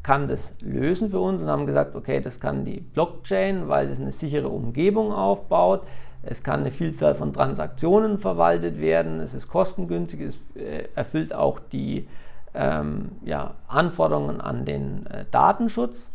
kann 0.03 0.29
das 0.29 0.55
lösen 0.63 1.11
für 1.11 1.21
uns 1.21 1.43
und 1.43 1.49
haben 1.49 1.67
gesagt, 1.67 1.95
okay, 1.95 2.21
das 2.21 2.41
kann 2.41 2.65
die 2.65 2.81
Blockchain, 2.81 3.69
weil 3.69 3.89
das 3.89 4.01
eine 4.01 4.13
sichere 4.13 4.49
Umgebung 4.49 5.13
aufbaut. 5.13 5.83
Es 6.23 6.43
kann 6.43 6.61
eine 6.61 6.71
Vielzahl 6.71 7.15
von 7.15 7.33
Transaktionen 7.33 8.19
verwaltet 8.19 8.81
werden, 8.81 9.21
es 9.21 9.35
ist 9.35 9.49
kostengünstig, 9.49 10.21
es 10.21 10.39
äh, 10.55 10.89
erfüllt 10.95 11.35
auch 11.35 11.61
die 11.73 12.07
ähm, 12.55 13.13
ja, 13.25 13.55
Anforderungen 13.69 14.41
an 14.41 14.65
den 14.65 15.07
äh, 15.07 15.25
Datenschutz 15.31 16.11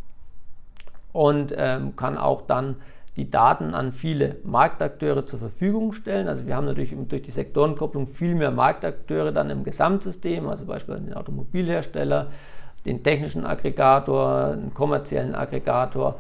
und 1.13 1.53
ähm, 1.57 1.95
kann 1.95 2.17
auch 2.17 2.41
dann 2.41 2.75
die 3.15 3.31
Daten 3.31 3.73
an 3.73 3.93
viele 3.93 4.35
Marktakteure 4.43 5.25
zur 5.25 5.39
Verfügung 5.39 5.93
stellen. 5.93 6.27
Also 6.27 6.45
wir 6.45 6.55
haben 6.55 6.65
natürlich 6.65 6.93
durch 7.07 7.21
die 7.21 7.31
Sektorenkopplung 7.31 8.07
viel 8.07 8.35
mehr 8.35 8.51
Marktakteure 8.51 9.31
dann 9.31 9.49
im 9.49 9.63
Gesamtsystem, 9.63 10.47
also 10.49 10.65
beispielsweise 10.65 11.05
den 11.05 11.13
Automobilhersteller, 11.13 12.27
den 12.85 13.03
technischen 13.03 13.45
Aggregator, 13.45 14.55
den 14.55 14.73
kommerziellen 14.73 15.33
Aggregator. 15.33 16.19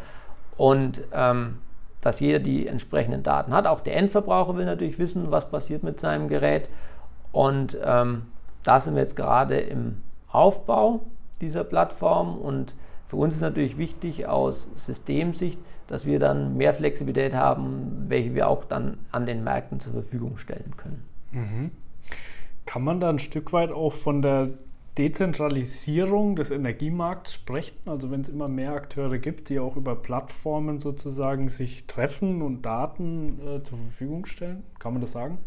Und 0.55 1.01
ähm, 1.13 1.57
dass 2.05 2.19
jeder 2.19 2.37
die 2.37 2.67
entsprechenden 2.67 3.23
Daten 3.23 3.51
hat. 3.51 3.65
Auch 3.65 3.81
der 3.81 3.95
Endverbraucher 3.97 4.55
will 4.55 4.65
natürlich 4.65 4.99
wissen, 4.99 5.31
was 5.31 5.49
passiert 5.49 5.81
mit 5.81 5.99
seinem 5.99 6.27
Gerät. 6.27 6.69
Und 7.31 7.75
ähm, 7.83 8.27
da 8.61 8.79
sind 8.79 8.93
wir 8.93 9.01
jetzt 9.01 9.15
gerade 9.15 9.57
im 9.57 10.03
Aufbau 10.31 11.01
dieser 11.41 11.63
Plattform 11.63 12.37
und 12.37 12.75
für 13.07 13.15
uns 13.15 13.33
ist 13.33 13.41
natürlich 13.41 13.79
wichtig 13.79 14.27
aus 14.27 14.69
Systemsicht, 14.75 15.57
dass 15.87 16.05
wir 16.05 16.19
dann 16.19 16.55
mehr 16.57 16.75
Flexibilität 16.75 17.33
haben, 17.33 18.05
welche 18.07 18.35
wir 18.35 18.49
auch 18.49 18.65
dann 18.65 18.99
an 19.11 19.25
den 19.25 19.43
Märkten 19.43 19.79
zur 19.79 19.93
Verfügung 19.93 20.37
stellen 20.37 20.75
können. 20.77 21.03
Mhm. 21.31 21.71
Kann 22.67 22.83
man 22.83 22.99
da 22.99 23.09
ein 23.09 23.17
Stück 23.19 23.51
weit 23.51 23.71
auch 23.71 23.93
von 23.93 24.21
der 24.21 24.49
Dezentralisierung 24.97 26.35
des 26.35 26.51
Energiemarkts 26.51 27.33
sprechen? 27.33 27.77
Also 27.85 28.11
wenn 28.11 28.21
es 28.21 28.29
immer 28.29 28.47
mehr 28.47 28.73
Akteure 28.73 29.17
gibt, 29.17 29.49
die 29.49 29.59
auch 29.59 29.75
über 29.75 29.95
Plattformen 29.95 30.79
sozusagen 30.79 31.49
sich 31.49 31.85
treffen 31.85 32.41
und 32.41 32.61
Daten 32.61 33.39
äh, 33.39 33.63
zur 33.63 33.77
Verfügung 33.77 34.25
stellen, 34.25 34.63
kann 34.79 34.93
man 34.93 35.01
das 35.01 35.11
sagen? 35.11 35.39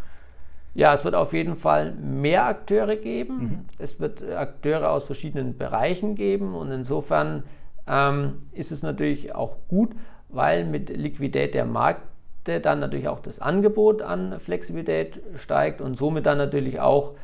Ja, 0.74 0.92
es 0.92 1.04
wird 1.04 1.14
auf 1.14 1.32
jeden 1.32 1.56
Fall 1.56 1.92
mehr 1.94 2.46
Akteure 2.46 2.96
geben. 2.96 3.38
Mhm. 3.38 3.58
Es 3.78 3.98
wird 4.00 4.22
Akteure 4.22 4.90
aus 4.90 5.04
verschiedenen 5.04 5.56
Bereichen 5.56 6.14
geben 6.14 6.54
und 6.54 6.70
insofern 6.70 7.44
ähm, 7.86 8.42
ist 8.52 8.70
es 8.70 8.82
natürlich 8.82 9.34
auch 9.34 9.56
gut, 9.68 9.90
weil 10.28 10.66
mit 10.66 10.90
Liquidität 10.90 11.54
der 11.54 11.64
Märkte 11.64 12.60
dann 12.60 12.80
natürlich 12.80 13.08
auch 13.08 13.20
das 13.20 13.40
Angebot 13.40 14.02
an 14.02 14.38
Flexibilität 14.40 15.20
steigt 15.36 15.80
und 15.80 15.96
somit 15.96 16.26
dann 16.26 16.38
natürlich 16.38 16.80
auch 16.80 17.14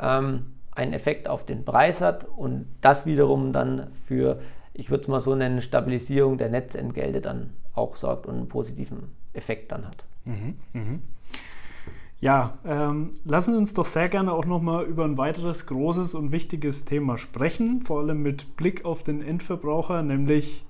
ähm, 0.00 0.53
einen 0.74 0.92
Effekt 0.92 1.28
auf 1.28 1.44
den 1.46 1.64
Preis 1.64 2.00
hat 2.00 2.24
und 2.24 2.66
das 2.80 3.06
wiederum 3.06 3.52
dann 3.52 3.92
für, 3.92 4.40
ich 4.72 4.90
würde 4.90 5.02
es 5.02 5.08
mal 5.08 5.20
so 5.20 5.34
nennen, 5.34 5.60
Stabilisierung 5.60 6.38
der 6.38 6.48
Netzentgelte 6.48 7.20
dann 7.20 7.50
auch 7.74 7.96
sorgt 7.96 8.26
und 8.26 8.34
einen 8.36 8.48
positiven 8.48 9.12
Effekt 9.32 9.72
dann 9.72 9.86
hat. 9.86 10.04
Mhm, 10.24 10.56
mh. 10.72 10.98
Ja, 12.20 12.58
ähm, 12.64 13.10
lassen 13.24 13.54
uns 13.54 13.74
doch 13.74 13.84
sehr 13.84 14.08
gerne 14.08 14.32
auch 14.32 14.46
nochmal 14.46 14.84
über 14.84 15.04
ein 15.04 15.18
weiteres 15.18 15.66
großes 15.66 16.14
und 16.14 16.32
wichtiges 16.32 16.84
Thema 16.84 17.18
sprechen, 17.18 17.82
vor 17.82 18.00
allem 18.00 18.22
mit 18.22 18.56
Blick 18.56 18.84
auf 18.84 19.02
den 19.02 19.20
Endverbraucher, 19.20 20.02
nämlich 20.02 20.64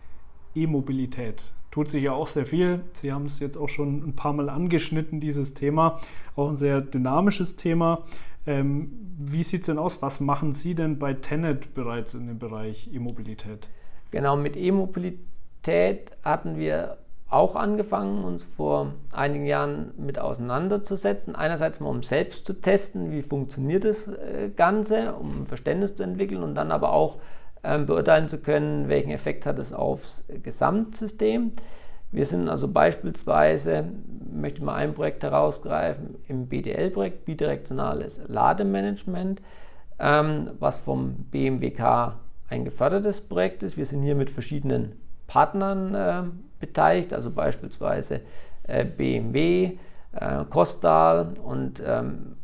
E-Mobilität. 0.57 1.53
Tut 1.71 1.91
sich 1.91 2.05
ja 2.05 2.13
auch 2.13 2.29
sehr 2.29 2.47
viel. 2.47 2.81
Sie 2.95 3.13
haben 3.13 3.27
es 3.27 3.41
jetzt 3.41 3.57
auch 3.57 3.69
schon 3.69 4.03
ein 4.05 4.15
paar 4.15 4.33
Mal 4.33 4.49
angeschnitten, 4.49 5.21
dieses 5.21 5.55
Thema. 5.55 5.99
Auch 6.37 6.49
ein 6.49 6.57
sehr 6.57 6.81
dynamisches 6.81 7.57
Thema. 7.57 8.05
Ähm, 8.47 9.17
wie 9.19 9.43
sieht 9.43 9.61
es 9.61 9.67
denn 9.67 9.79
aus? 9.79 10.03
Was 10.03 10.21
machen 10.21 10.53
Sie 10.53 10.75
denn 10.75 10.99
bei 10.99 11.15
Tenet 11.15 11.75
bereits 11.75 12.15
in 12.15 12.27
dem 12.27 12.39
Bereich 12.39 12.93
E-Mobilität? 12.93 13.69
Genau, 14.11 14.37
mit 14.37 14.57
E-Mobilität 14.57 16.11
hatten 16.23 16.57
wir 16.57 16.99
auch 17.29 17.57
angefangen, 17.57 18.23
uns 18.23 18.45
vor 18.45 18.93
einigen 19.13 19.47
Jahren 19.47 19.93
mit 19.97 20.19
auseinanderzusetzen. 20.19 21.35
Einerseits 21.35 21.81
mal, 21.81 21.89
um 21.89 22.03
selbst 22.03 22.47
zu 22.47 22.53
testen, 22.53 23.11
wie 23.11 23.23
funktioniert 23.23 23.85
das 23.85 24.09
äh, 24.09 24.51
Ganze, 24.55 25.15
um 25.15 25.47
Verständnis 25.47 25.97
zu 25.97 26.03
entwickeln 26.03 26.43
und 26.43 26.55
dann 26.55 26.71
aber 26.71 26.93
auch 26.93 27.19
ähm, 27.65 27.87
beurteilen 27.87 28.29
zu 28.29 28.39
können, 28.39 28.89
welchen 28.89 29.11
Effekt 29.11 29.47
hat 29.47 29.59
es 29.59 29.73
aufs 29.73 30.23
Gesamtsystem. 30.43 31.53
Wir 32.15 32.27
sind 32.27 32.49
also 32.49 32.69
beispielsweise, 32.69 33.87
möchte 34.33 34.63
mal 34.63 34.77
ein 34.77 34.95
Projekt 34.95 35.25
herausgreifen, 35.25 36.15
im 36.29 36.47
BDL-Projekt, 36.47 37.25
bidirektionales 37.25 38.21
Lademanagement, 38.29 39.43
ähm, 39.99 40.51
was 40.61 40.79
vom 40.79 41.15
BMWK 41.33 42.15
ein 42.49 42.65
gefördertes 42.65 43.21
Projekt 43.21 43.65
ist. 43.65 43.77
Wir 43.77 43.85
sind 43.85 44.03
hier 44.03 44.15
mit 44.15 44.31
verschiedenen 44.31 44.93
Partnern 45.27 45.95
äh, 45.97 46.23
beteiligt, 46.61 47.13
also 47.13 47.33
beispielsweise 47.33 48.21
äh, 48.63 48.85
BMW, 48.85 49.77
äh, 50.13 50.45
Kostal 50.51 51.35
und 51.43 51.83
ähm, 51.85 52.37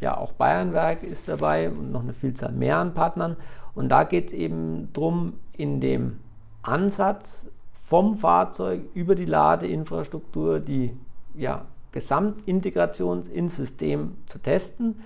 ja, 0.00 0.16
auch 0.16 0.32
Bayernwerk 0.32 1.04
ist 1.04 1.28
dabei 1.28 1.70
und 1.70 1.92
noch 1.92 2.02
eine 2.02 2.12
Vielzahl 2.12 2.50
mehr 2.50 2.78
an 2.78 2.92
Partnern. 2.92 3.36
Und 3.76 3.88
da 3.88 4.02
geht 4.02 4.28
es 4.28 4.32
eben 4.32 4.88
darum, 4.92 5.34
in 5.56 5.80
dem 5.80 6.18
Ansatz 6.62 7.46
vom 7.82 8.14
Fahrzeug 8.14 8.82
über 8.94 9.16
die 9.16 9.24
Ladeinfrastruktur 9.24 10.60
die 10.60 10.96
ja, 11.34 11.66
Gesamtintegration 11.90 13.24
ins 13.24 13.56
System 13.56 14.16
zu 14.26 14.38
testen. 14.38 15.00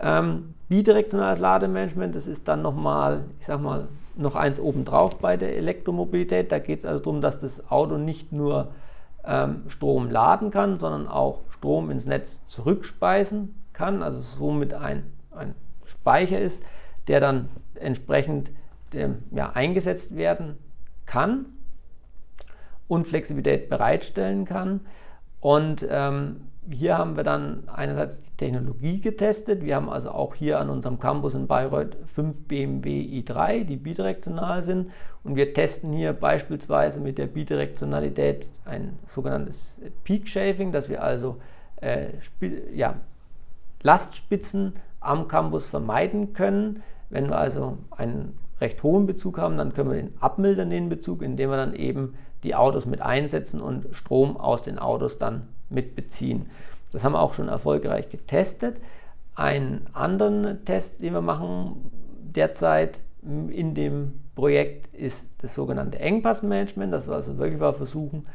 Ähm, 0.00 0.54
bidirektionales 0.68 1.40
Lademanagement, 1.40 2.14
das 2.14 2.26
ist 2.26 2.46
dann 2.46 2.60
nochmal, 2.60 3.24
ich 3.40 3.46
sag 3.46 3.62
mal, 3.62 3.88
noch 4.16 4.36
eins 4.36 4.60
obendrauf 4.60 5.18
bei 5.18 5.38
der 5.38 5.56
Elektromobilität. 5.56 6.52
Da 6.52 6.58
geht 6.58 6.80
es 6.80 6.84
also 6.84 7.02
darum, 7.02 7.22
dass 7.22 7.38
das 7.38 7.70
Auto 7.70 7.96
nicht 7.96 8.32
nur 8.32 8.68
ähm, 9.24 9.62
Strom 9.68 10.10
laden 10.10 10.50
kann, 10.50 10.78
sondern 10.78 11.08
auch 11.08 11.40
Strom 11.48 11.90
ins 11.90 12.04
Netz 12.04 12.46
zurückspeisen 12.46 13.54
kann, 13.72 14.02
also 14.02 14.20
somit 14.20 14.74
ein, 14.74 15.04
ein 15.30 15.54
Speicher 15.86 16.38
ist, 16.38 16.62
der 17.08 17.20
dann 17.20 17.48
entsprechend 17.76 18.52
ähm, 18.92 19.22
ja, 19.30 19.52
eingesetzt 19.54 20.16
werden 20.16 20.58
kann 21.06 21.46
und 22.90 23.06
Flexibilität 23.06 23.68
bereitstellen 23.68 24.44
kann. 24.44 24.80
Und 25.38 25.86
ähm, 25.88 26.48
hier 26.68 26.98
haben 26.98 27.16
wir 27.16 27.22
dann 27.22 27.68
einerseits 27.68 28.20
die 28.20 28.36
Technologie 28.36 29.00
getestet. 29.00 29.64
Wir 29.64 29.76
haben 29.76 29.88
also 29.88 30.10
auch 30.10 30.34
hier 30.34 30.58
an 30.58 30.70
unserem 30.70 30.98
Campus 30.98 31.34
in 31.34 31.46
Bayreuth 31.46 31.96
fünf 32.06 32.42
BMW 32.48 33.00
i3, 33.00 33.62
die 33.62 33.76
bidirektional 33.76 34.62
sind. 34.62 34.90
Und 35.22 35.36
wir 35.36 35.54
testen 35.54 35.92
hier 35.92 36.12
beispielsweise 36.12 36.98
mit 36.98 37.16
der 37.16 37.28
Bidirektionalität 37.28 38.48
ein 38.64 38.98
sogenanntes 39.06 39.78
Peak 40.02 40.28
Shaving, 40.28 40.72
dass 40.72 40.88
wir 40.88 41.02
also 41.02 41.36
äh, 41.80 42.08
ja, 42.74 42.96
Lastspitzen 43.82 44.74
am 44.98 45.28
Campus 45.28 45.66
vermeiden 45.66 46.32
können. 46.32 46.82
Wenn 47.08 47.28
wir 47.28 47.38
also 47.38 47.78
einen 47.92 48.36
recht 48.60 48.82
hohen 48.82 49.06
Bezug 49.06 49.38
haben, 49.38 49.56
dann 49.56 49.74
können 49.74 49.90
wir 49.90 49.96
den 49.96 50.14
abmildern, 50.18 50.70
den 50.70 50.88
Bezug, 50.88 51.22
indem 51.22 51.50
wir 51.50 51.56
dann 51.56 51.74
eben 51.74 52.14
die 52.42 52.54
Autos 52.54 52.86
mit 52.86 53.02
einsetzen 53.02 53.60
und 53.60 53.86
Strom 53.92 54.36
aus 54.36 54.62
den 54.62 54.78
Autos 54.78 55.18
dann 55.18 55.48
mitbeziehen. 55.68 56.46
Das 56.92 57.04
haben 57.04 57.12
wir 57.12 57.20
auch 57.20 57.34
schon 57.34 57.48
erfolgreich 57.48 58.08
getestet. 58.08 58.76
Einen 59.34 59.86
anderen 59.92 60.64
Test, 60.64 61.02
den 61.02 61.12
wir 61.12 61.20
machen 61.20 61.90
derzeit 62.22 63.00
in 63.22 63.74
dem 63.74 64.20
Projekt, 64.34 64.94
ist 64.94 65.28
das 65.42 65.54
sogenannte 65.54 65.98
Engpassmanagement. 65.98 66.92
Das 66.92 67.06
wir 67.06 67.14
also 67.14 67.38
wirklich 67.38 67.60
mal 67.60 67.74
versuchen, 67.74 68.26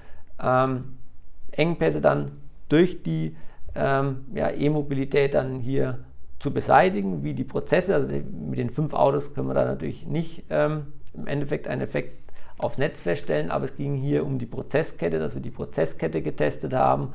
ähm, 0.42 0.98
Engpässe 1.52 2.02
dann 2.02 2.32
durch 2.70 3.04
die 3.04 3.36
ähm, 3.76 4.26
ja, 4.34 4.50
E-Mobilität 4.52 5.34
dann 5.34 5.60
hier 5.60 6.00
zu 6.40 6.52
beseitigen, 6.52 7.24
wie 7.24 7.34
die 7.34 7.44
Prozesse, 7.44 7.96
also 7.96 8.10
mit 8.10 8.60
den 8.60 8.70
fünf 8.70 8.94
Autos 8.94 9.34
können 9.34 9.48
wir 9.48 9.54
da 9.54 9.66
natürlich 9.66 10.06
nicht 10.06 10.44
ähm, 10.50 10.88
im 11.14 11.28
Endeffekt 11.28 11.68
einen 11.68 11.82
Effekt 11.82 12.32
aufs 12.58 12.78
Netz 12.78 13.00
feststellen, 13.00 13.52
aber 13.52 13.66
es 13.66 13.76
ging 13.76 13.96
hier 13.96 14.26
um 14.26 14.40
die 14.40 14.46
Prozesskette, 14.46 15.20
dass 15.20 15.36
wir 15.36 15.42
die 15.42 15.52
Prozesskette 15.52 16.22
getestet 16.22 16.74
haben 16.74 17.14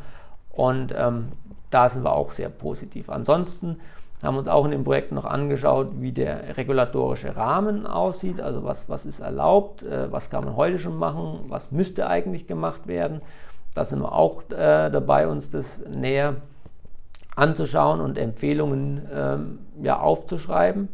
und 0.50 0.94
ähm, 0.96 1.28
da 1.70 1.88
sind 1.88 2.04
wir 2.04 2.12
auch 2.12 2.32
sehr 2.32 2.48
positiv. 2.48 3.08
Ansonsten 3.08 3.78
haben 4.22 4.34
wir 4.34 4.40
uns 4.40 4.48
auch 4.48 4.64
in 4.66 4.72
dem 4.72 4.84
Projekt 4.84 5.12
noch 5.12 5.24
angeschaut, 5.24 5.88
wie 6.00 6.12
der 6.12 6.56
regulatorische 6.56 7.36
Rahmen 7.36 7.86
aussieht, 7.86 8.40
also 8.40 8.64
was, 8.64 8.88
was 8.88 9.06
ist 9.06 9.20
erlaubt, 9.20 9.82
äh, 9.82 10.12
was 10.12 10.28
kann 10.28 10.44
man 10.44 10.56
heute 10.56 10.78
schon 10.78 10.98
machen, 10.98 11.44
was 11.48 11.70
müsste 11.70 12.06
eigentlich 12.06 12.46
gemacht 12.46 12.86
werden. 12.86 13.22
Da 13.74 13.84
sind 13.84 14.00
wir 14.00 14.12
auch 14.12 14.42
äh, 14.50 14.90
dabei, 14.90 15.28
uns 15.28 15.48
das 15.48 15.80
näher 15.96 16.36
anzuschauen 17.36 18.00
und 18.00 18.18
Empfehlungen 18.18 19.08
ähm, 19.14 19.58
ja, 19.80 20.00
aufzuschreiben 20.00 20.88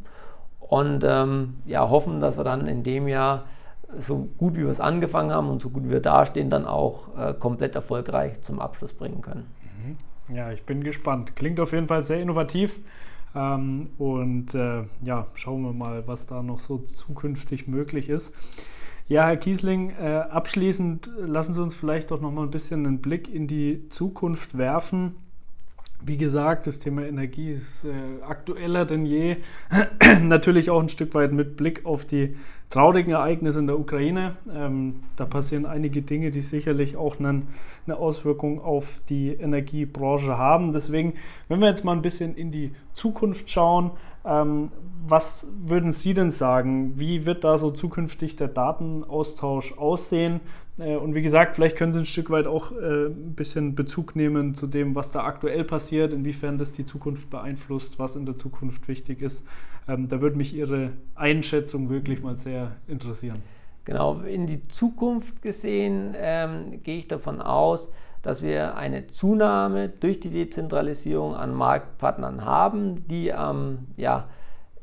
und 0.60 1.02
ähm, 1.04 1.54
ja, 1.64 1.88
hoffen, 1.88 2.20
dass 2.20 2.36
wir 2.36 2.44
dann 2.44 2.66
in 2.68 2.82
dem 2.84 3.08
Jahr 3.08 3.44
so 4.00 4.28
gut 4.38 4.54
wie 4.54 4.60
wir 4.60 4.70
es 4.70 4.80
angefangen 4.80 5.30
haben 5.30 5.48
und 5.48 5.62
so 5.62 5.70
gut 5.70 5.84
wie 5.84 5.90
wir 5.90 6.00
dastehen, 6.00 6.50
dann 6.50 6.64
auch 6.64 7.16
äh, 7.16 7.34
komplett 7.34 7.74
erfolgreich 7.74 8.40
zum 8.42 8.60
Abschluss 8.60 8.92
bringen 8.92 9.20
können. 9.20 9.46
Mhm. 9.84 10.34
Ja, 10.34 10.52
ich 10.52 10.64
bin 10.64 10.82
gespannt. 10.82 11.36
Klingt 11.36 11.60
auf 11.60 11.72
jeden 11.72 11.88
Fall 11.88 12.02
sehr 12.02 12.20
innovativ. 12.20 12.78
Ähm, 13.34 13.90
und 13.98 14.54
äh, 14.54 14.84
ja, 15.02 15.26
schauen 15.34 15.62
wir 15.62 15.72
mal, 15.72 16.06
was 16.06 16.26
da 16.26 16.42
noch 16.42 16.58
so 16.58 16.78
zukünftig 16.78 17.68
möglich 17.68 18.08
ist. 18.08 18.34
Ja, 19.08 19.26
Herr 19.26 19.36
Kiesling, 19.36 19.90
äh, 19.90 20.16
abschließend 20.16 21.10
lassen 21.18 21.52
Sie 21.52 21.62
uns 21.62 21.74
vielleicht 21.74 22.10
doch 22.10 22.20
noch 22.20 22.32
mal 22.32 22.42
ein 22.42 22.50
bisschen 22.50 22.86
einen 22.86 23.00
Blick 23.00 23.32
in 23.32 23.46
die 23.46 23.88
Zukunft 23.88 24.58
werfen. 24.58 25.14
Wie 26.04 26.16
gesagt, 26.16 26.66
das 26.66 26.78
Thema 26.78 27.06
Energie 27.06 27.52
ist 27.52 27.84
äh, 27.84 28.22
aktueller 28.22 28.84
denn 28.84 29.06
je. 29.06 29.36
Natürlich 30.22 30.70
auch 30.70 30.80
ein 30.80 30.88
Stück 30.88 31.14
weit 31.14 31.32
mit 31.32 31.56
Blick 31.56 31.86
auf 31.86 32.04
die 32.04 32.36
traurigen 32.70 33.12
Ereignis 33.12 33.56
in 33.56 33.66
der 33.66 33.78
Ukraine. 33.78 34.36
Ähm, 34.52 35.00
da 35.16 35.24
passieren 35.24 35.66
einige 35.66 36.02
Dinge, 36.02 36.30
die 36.30 36.40
sicherlich 36.40 36.96
auch 36.96 37.18
einen, 37.18 37.48
eine 37.86 37.96
Auswirkung 37.96 38.60
auf 38.60 39.00
die 39.08 39.28
Energiebranche 39.28 40.36
haben. 40.36 40.72
Deswegen, 40.72 41.14
wenn 41.48 41.60
wir 41.60 41.68
jetzt 41.68 41.84
mal 41.84 41.92
ein 41.92 42.02
bisschen 42.02 42.34
in 42.34 42.50
die 42.50 42.72
Zukunft 42.92 43.50
schauen, 43.50 43.92
ähm, 44.26 44.70
was 45.08 45.46
würden 45.64 45.92
Sie 45.92 46.14
denn 46.14 46.30
sagen? 46.30 46.98
Wie 46.98 47.26
wird 47.26 47.44
da 47.44 47.58
so 47.58 47.70
zukünftig 47.70 48.36
der 48.36 48.48
Datenaustausch 48.48 49.78
aussehen? 49.78 50.40
Äh, 50.78 50.96
und 50.96 51.14
wie 51.14 51.22
gesagt, 51.22 51.56
vielleicht 51.56 51.76
können 51.76 51.92
Sie 51.92 52.00
ein 52.00 52.06
Stück 52.06 52.30
weit 52.30 52.46
auch 52.46 52.72
äh, 52.72 53.06
ein 53.06 53.34
bisschen 53.34 53.74
Bezug 53.74 54.16
nehmen 54.16 54.54
zu 54.54 54.66
dem, 54.66 54.94
was 54.94 55.12
da 55.12 55.24
aktuell 55.24 55.64
passiert, 55.64 56.12
inwiefern 56.12 56.58
das 56.58 56.72
die 56.72 56.86
Zukunft 56.86 57.30
beeinflusst, 57.30 57.98
was 57.98 58.16
in 58.16 58.26
der 58.26 58.36
Zukunft 58.36 58.88
wichtig 58.88 59.22
ist. 59.22 59.44
Ähm, 59.88 60.08
da 60.08 60.20
würde 60.20 60.36
mich 60.36 60.54
Ihre 60.54 60.92
Einschätzung 61.14 61.88
wirklich 61.88 62.22
mal 62.22 62.36
sehr 62.36 62.72
interessieren. 62.88 63.38
Genau, 63.84 64.20
in 64.22 64.48
die 64.48 64.62
Zukunft 64.64 65.42
gesehen 65.42 66.14
ähm, 66.16 66.82
gehe 66.82 66.98
ich 66.98 67.06
davon 67.06 67.40
aus, 67.40 67.88
dass 68.26 68.42
wir 68.42 68.76
eine 68.76 69.06
Zunahme 69.06 69.88
durch 69.88 70.18
die 70.18 70.30
Dezentralisierung 70.30 71.36
an 71.36 71.54
Marktpartnern 71.54 72.44
haben, 72.44 73.06
die 73.06 73.32
am 73.32 73.86
ja, 73.96 74.24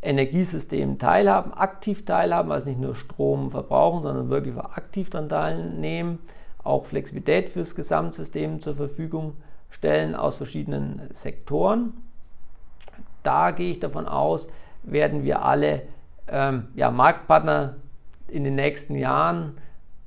Energiesystem 0.01 0.97
teilhaben, 0.97 1.53
aktiv 1.53 2.05
teilhaben, 2.05 2.53
also 2.53 2.69
nicht 2.69 2.79
nur 2.79 2.95
Strom 2.95 3.51
verbrauchen, 3.51 4.01
sondern 4.01 4.29
wirklich 4.29 4.55
aktiv 4.55 5.09
daran 5.09 5.27
teilnehmen, 5.27 6.19
auch 6.63 6.85
Flexibilität 6.85 7.49
fürs 7.49 7.75
Gesamtsystem 7.75 8.61
zur 8.61 8.75
Verfügung 8.75 9.35
stellen 9.69 10.15
aus 10.15 10.37
verschiedenen 10.37 11.09
Sektoren. 11.11 11.91
Da 13.23 13.51
gehe 13.51 13.71
ich 13.71 13.81
davon 13.81 14.07
aus, 14.07 14.47
werden 14.83 15.25
wir 15.25 15.43
alle 15.43 15.81
ähm, 16.29 16.69
ja, 16.75 16.91
Marktpartner 16.91 17.75
in 18.29 18.45
den 18.45 18.55
nächsten 18.55 18.95
Jahren 18.95 19.57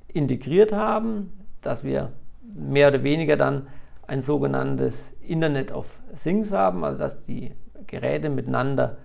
integriert 0.09 0.72
haben, 0.72 1.34
dass 1.61 1.84
wir 1.84 2.12
mehr 2.57 2.88
oder 2.88 3.02
weniger 3.02 3.36
dann 3.36 3.66
ein 4.07 4.22
sogenanntes 4.22 5.14
Internet 5.20 5.72
of 5.72 5.86
Things 6.22 6.52
haben, 6.52 6.84
also 6.84 6.98
dass 6.98 7.22
die 7.22 7.52
Geräte 7.86 8.30
miteinander 8.30 8.96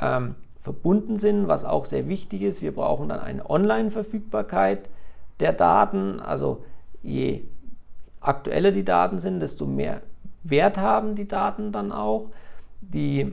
ähm, 0.00 0.34
verbunden 0.60 1.16
sind, 1.16 1.48
was 1.48 1.64
auch 1.64 1.84
sehr 1.84 2.08
wichtig 2.08 2.42
ist. 2.42 2.62
Wir 2.62 2.74
brauchen 2.74 3.08
dann 3.08 3.20
eine 3.20 3.48
Online-Verfügbarkeit 3.48 4.88
der 5.40 5.52
Daten, 5.52 6.20
also 6.20 6.64
je 7.02 7.44
aktueller 8.20 8.72
die 8.72 8.84
Daten 8.84 9.20
sind, 9.20 9.40
desto 9.40 9.66
mehr 9.66 10.02
Wert 10.42 10.78
haben 10.78 11.14
die 11.14 11.28
Daten 11.28 11.72
dann 11.72 11.92
auch. 11.92 12.26
Die 12.80 13.32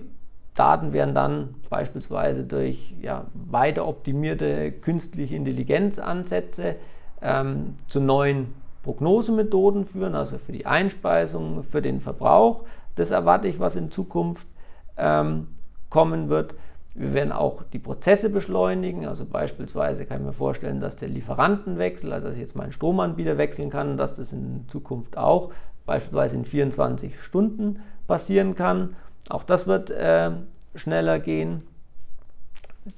Daten 0.55 0.93
werden 0.93 1.13
dann 1.13 1.55
beispielsweise 1.69 2.43
durch 2.43 2.95
ja, 3.01 3.25
weiter 3.33 3.87
optimierte 3.87 4.71
künstliche 4.71 5.35
Intelligenzansätze 5.35 6.75
ähm, 7.21 7.75
zu 7.87 7.99
neuen 7.99 8.53
Prognosemethoden 8.87 9.83
führen, 9.83 10.15
also 10.15 10.37
für 10.37 10.53
die 10.53 10.65
Einspeisung, 10.65 11.61
für 11.63 11.81
den 11.81 11.99
Verbrauch. 11.99 12.63
Das 12.95 13.11
erwarte 13.11 13.49
ich, 13.49 13.59
was 13.59 13.75
in 13.75 13.91
Zukunft 13.91 14.47
ähm, 14.95 15.47
kommen 15.89 16.29
wird. 16.29 16.55
Wir 16.95 17.13
werden 17.13 17.33
auch 17.33 17.63
die 17.63 17.79
Prozesse 17.79 18.29
beschleunigen. 18.29 19.05
Also 19.05 19.25
beispielsweise 19.25 20.05
kann 20.05 20.21
ich 20.21 20.25
mir 20.27 20.31
vorstellen, 20.31 20.79
dass 20.79 20.95
der 20.95 21.09
Lieferantenwechsel, 21.09 22.13
also 22.13 22.27
dass 22.27 22.37
ich 22.37 22.41
jetzt 22.41 22.55
meinen 22.55 22.71
Stromanbieter 22.71 23.37
wechseln 23.37 23.69
kann, 23.69 23.97
dass 23.97 24.13
das 24.13 24.31
in 24.31 24.63
Zukunft 24.69 25.17
auch 25.17 25.51
beispielsweise 25.85 26.37
in 26.37 26.45
24 26.45 27.21
Stunden 27.21 27.81
passieren 28.07 28.55
kann. 28.55 28.95
Auch 29.27 29.43
das 29.43 29.67
wird 29.67 29.89
äh, 29.89 30.31
schneller 30.75 31.19
gehen. 31.19 31.63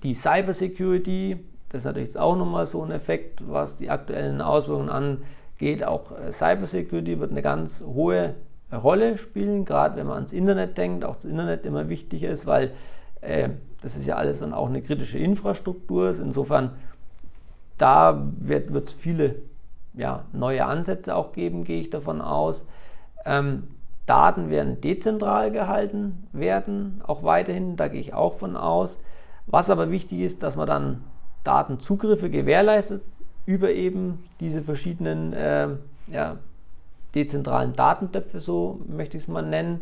Die 0.03 0.13
Cybersecurity, 0.13 1.43
das 1.69 1.79
ist 1.79 1.85
natürlich 1.85 2.09
jetzt 2.09 2.19
auch 2.19 2.35
nochmal 2.35 2.67
so 2.67 2.83
ein 2.83 2.91
Effekt, 2.91 3.41
was 3.49 3.77
die 3.77 3.89
aktuellen 3.89 4.39
Auswirkungen 4.39 4.89
angeht 4.89 5.25
geht. 5.59 5.83
Auch 5.83 6.11
äh, 6.11 6.31
Cybersecurity 6.31 7.19
wird 7.19 7.31
eine 7.31 7.43
ganz 7.43 7.81
hohe 7.81 8.33
Rolle 8.73 9.17
spielen, 9.17 9.65
gerade 9.65 9.95
wenn 9.95 10.07
man 10.07 10.15
ans 10.15 10.33
Internet 10.33 10.77
denkt, 10.77 11.05
auch 11.05 11.15
das 11.15 11.25
Internet 11.25 11.65
immer 11.65 11.89
wichtiger 11.89 12.29
ist, 12.29 12.47
weil 12.47 12.71
äh, 13.21 13.49
das 13.81 13.95
ist 13.95 14.07
ja 14.07 14.15
alles 14.15 14.39
dann 14.39 14.53
auch 14.53 14.67
eine 14.67 14.81
kritische 14.81 15.19
Infrastruktur. 15.19 16.09
Insofern, 16.19 16.71
da 17.77 18.31
wird 18.39 18.69
es 18.71 18.93
viele 18.93 19.35
ja, 19.93 20.25
neue 20.33 20.65
Ansätze 20.65 21.15
auch 21.15 21.33
geben, 21.33 21.63
gehe 21.63 21.81
ich 21.81 21.89
davon 21.89 22.21
aus. 22.21 22.65
Ähm, 23.25 23.63
Daten 24.05 24.49
werden 24.49 24.81
dezentral 24.81 25.51
gehalten 25.51 26.27
werden, 26.31 27.01
auch 27.05 27.23
weiterhin, 27.23 27.75
da 27.75 27.87
gehe 27.87 28.01
ich 28.01 28.13
auch 28.13 28.35
von 28.35 28.55
aus. 28.55 28.97
Was 29.45 29.69
aber 29.69 29.91
wichtig 29.91 30.21
ist, 30.21 30.41
dass 30.41 30.55
man 30.55 30.67
dann 30.67 31.03
Datenzugriffe 31.43 32.29
gewährleistet, 32.29 33.01
über 33.49 33.71
eben 33.71 34.23
diese 34.39 34.61
verschiedenen 34.61 35.33
äh, 35.33 35.69
ja, 36.05 36.37
dezentralen 37.15 37.73
Datentöpfe, 37.73 38.39
so 38.39 38.79
möchte 38.87 39.17
ich 39.17 39.23
es 39.23 39.27
mal 39.27 39.41
nennen. 39.41 39.81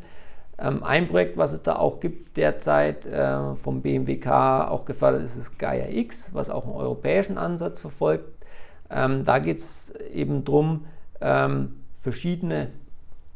Ähm, 0.58 0.86
ein 0.86 1.10
Projekt, 1.10 1.36
was 1.36 1.52
es 1.52 1.64
da 1.64 1.76
auch 1.76 2.00
gibt 2.00 2.38
derzeit 2.38 3.06
äh, 3.06 3.56
vom 3.56 3.82
BMWK 3.82 4.70
auch 4.70 4.86
gefördert 4.86 5.22
ist, 5.24 5.36
ist 5.36 5.60
Gaia 5.60 5.90
X, 5.90 6.34
was 6.34 6.50
auch 6.50 6.64
einen 6.64 6.76
europäischen 6.76 7.38
Ansatz 7.38 7.82
verfolgt. 7.82 8.32
Ähm, 8.90 9.26
da 9.26 9.40
geht 9.40 9.58
es 9.58 9.94
eben 10.14 10.46
darum, 10.46 10.86
ähm, 11.20 11.76
verschiedene 12.00 12.70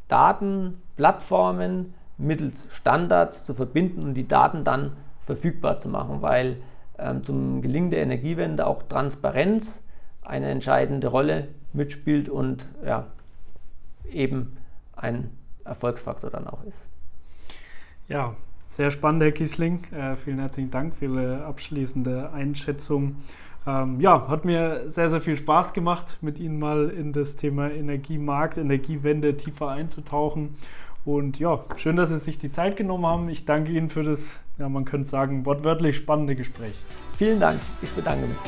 Datenplattformen 0.08 1.92
mittels 2.16 2.68
Standards 2.70 3.44
zu 3.44 3.52
verbinden 3.52 4.02
und 4.02 4.14
die 4.14 4.26
Daten 4.26 4.64
dann 4.64 4.92
verfügbar 5.20 5.78
zu 5.78 5.90
machen, 5.90 6.22
weil 6.22 6.56
ähm, 6.98 7.22
zum 7.22 7.60
Gelingen 7.60 7.90
der 7.90 8.02
Energiewende 8.02 8.66
auch 8.66 8.82
Transparenz 8.84 9.82
eine 10.22 10.48
entscheidende 10.48 11.08
Rolle 11.08 11.48
mitspielt 11.72 12.28
und 12.28 12.68
ja, 12.84 13.06
eben 14.10 14.56
ein 14.94 15.30
Erfolgsfaktor 15.64 16.30
dann 16.30 16.46
auch 16.46 16.64
ist. 16.64 16.86
Ja, 18.08 18.34
sehr 18.66 18.90
spannend, 18.90 19.22
Herr 19.22 19.32
Kiesling. 19.32 19.84
Äh, 19.92 20.16
vielen 20.16 20.38
herzlichen 20.38 20.70
Dank 20.70 20.94
für 20.94 21.06
Ihre 21.06 21.44
abschließende 21.44 22.32
Einschätzung. 22.32 23.16
Ähm, 23.66 24.00
ja, 24.00 24.28
hat 24.28 24.44
mir 24.44 24.90
sehr, 24.90 25.08
sehr 25.08 25.20
viel 25.20 25.36
Spaß 25.36 25.72
gemacht, 25.72 26.18
mit 26.20 26.38
Ihnen 26.38 26.58
mal 26.58 26.88
in 26.88 27.12
das 27.12 27.36
Thema 27.36 27.70
Energiemarkt, 27.70 28.58
Energiewende 28.58 29.36
tiefer 29.36 29.68
einzutauchen. 29.68 30.56
Und 31.04 31.38
ja, 31.38 31.60
schön, 31.76 31.96
dass 31.96 32.10
Sie 32.10 32.18
sich 32.18 32.38
die 32.38 32.50
Zeit 32.50 32.76
genommen 32.76 33.06
haben. 33.06 33.28
Ich 33.28 33.44
danke 33.44 33.72
Ihnen 33.72 33.88
für 33.88 34.02
das, 34.02 34.38
ja, 34.58 34.68
man 34.68 34.84
könnte 34.84 35.08
sagen, 35.08 35.46
wortwörtlich 35.46 35.96
spannende 35.96 36.34
Gespräch. 36.34 36.74
Vielen 37.16 37.40
Dank. 37.40 37.60
Ich 37.82 37.90
bedanke 37.90 38.26
mich. 38.26 38.38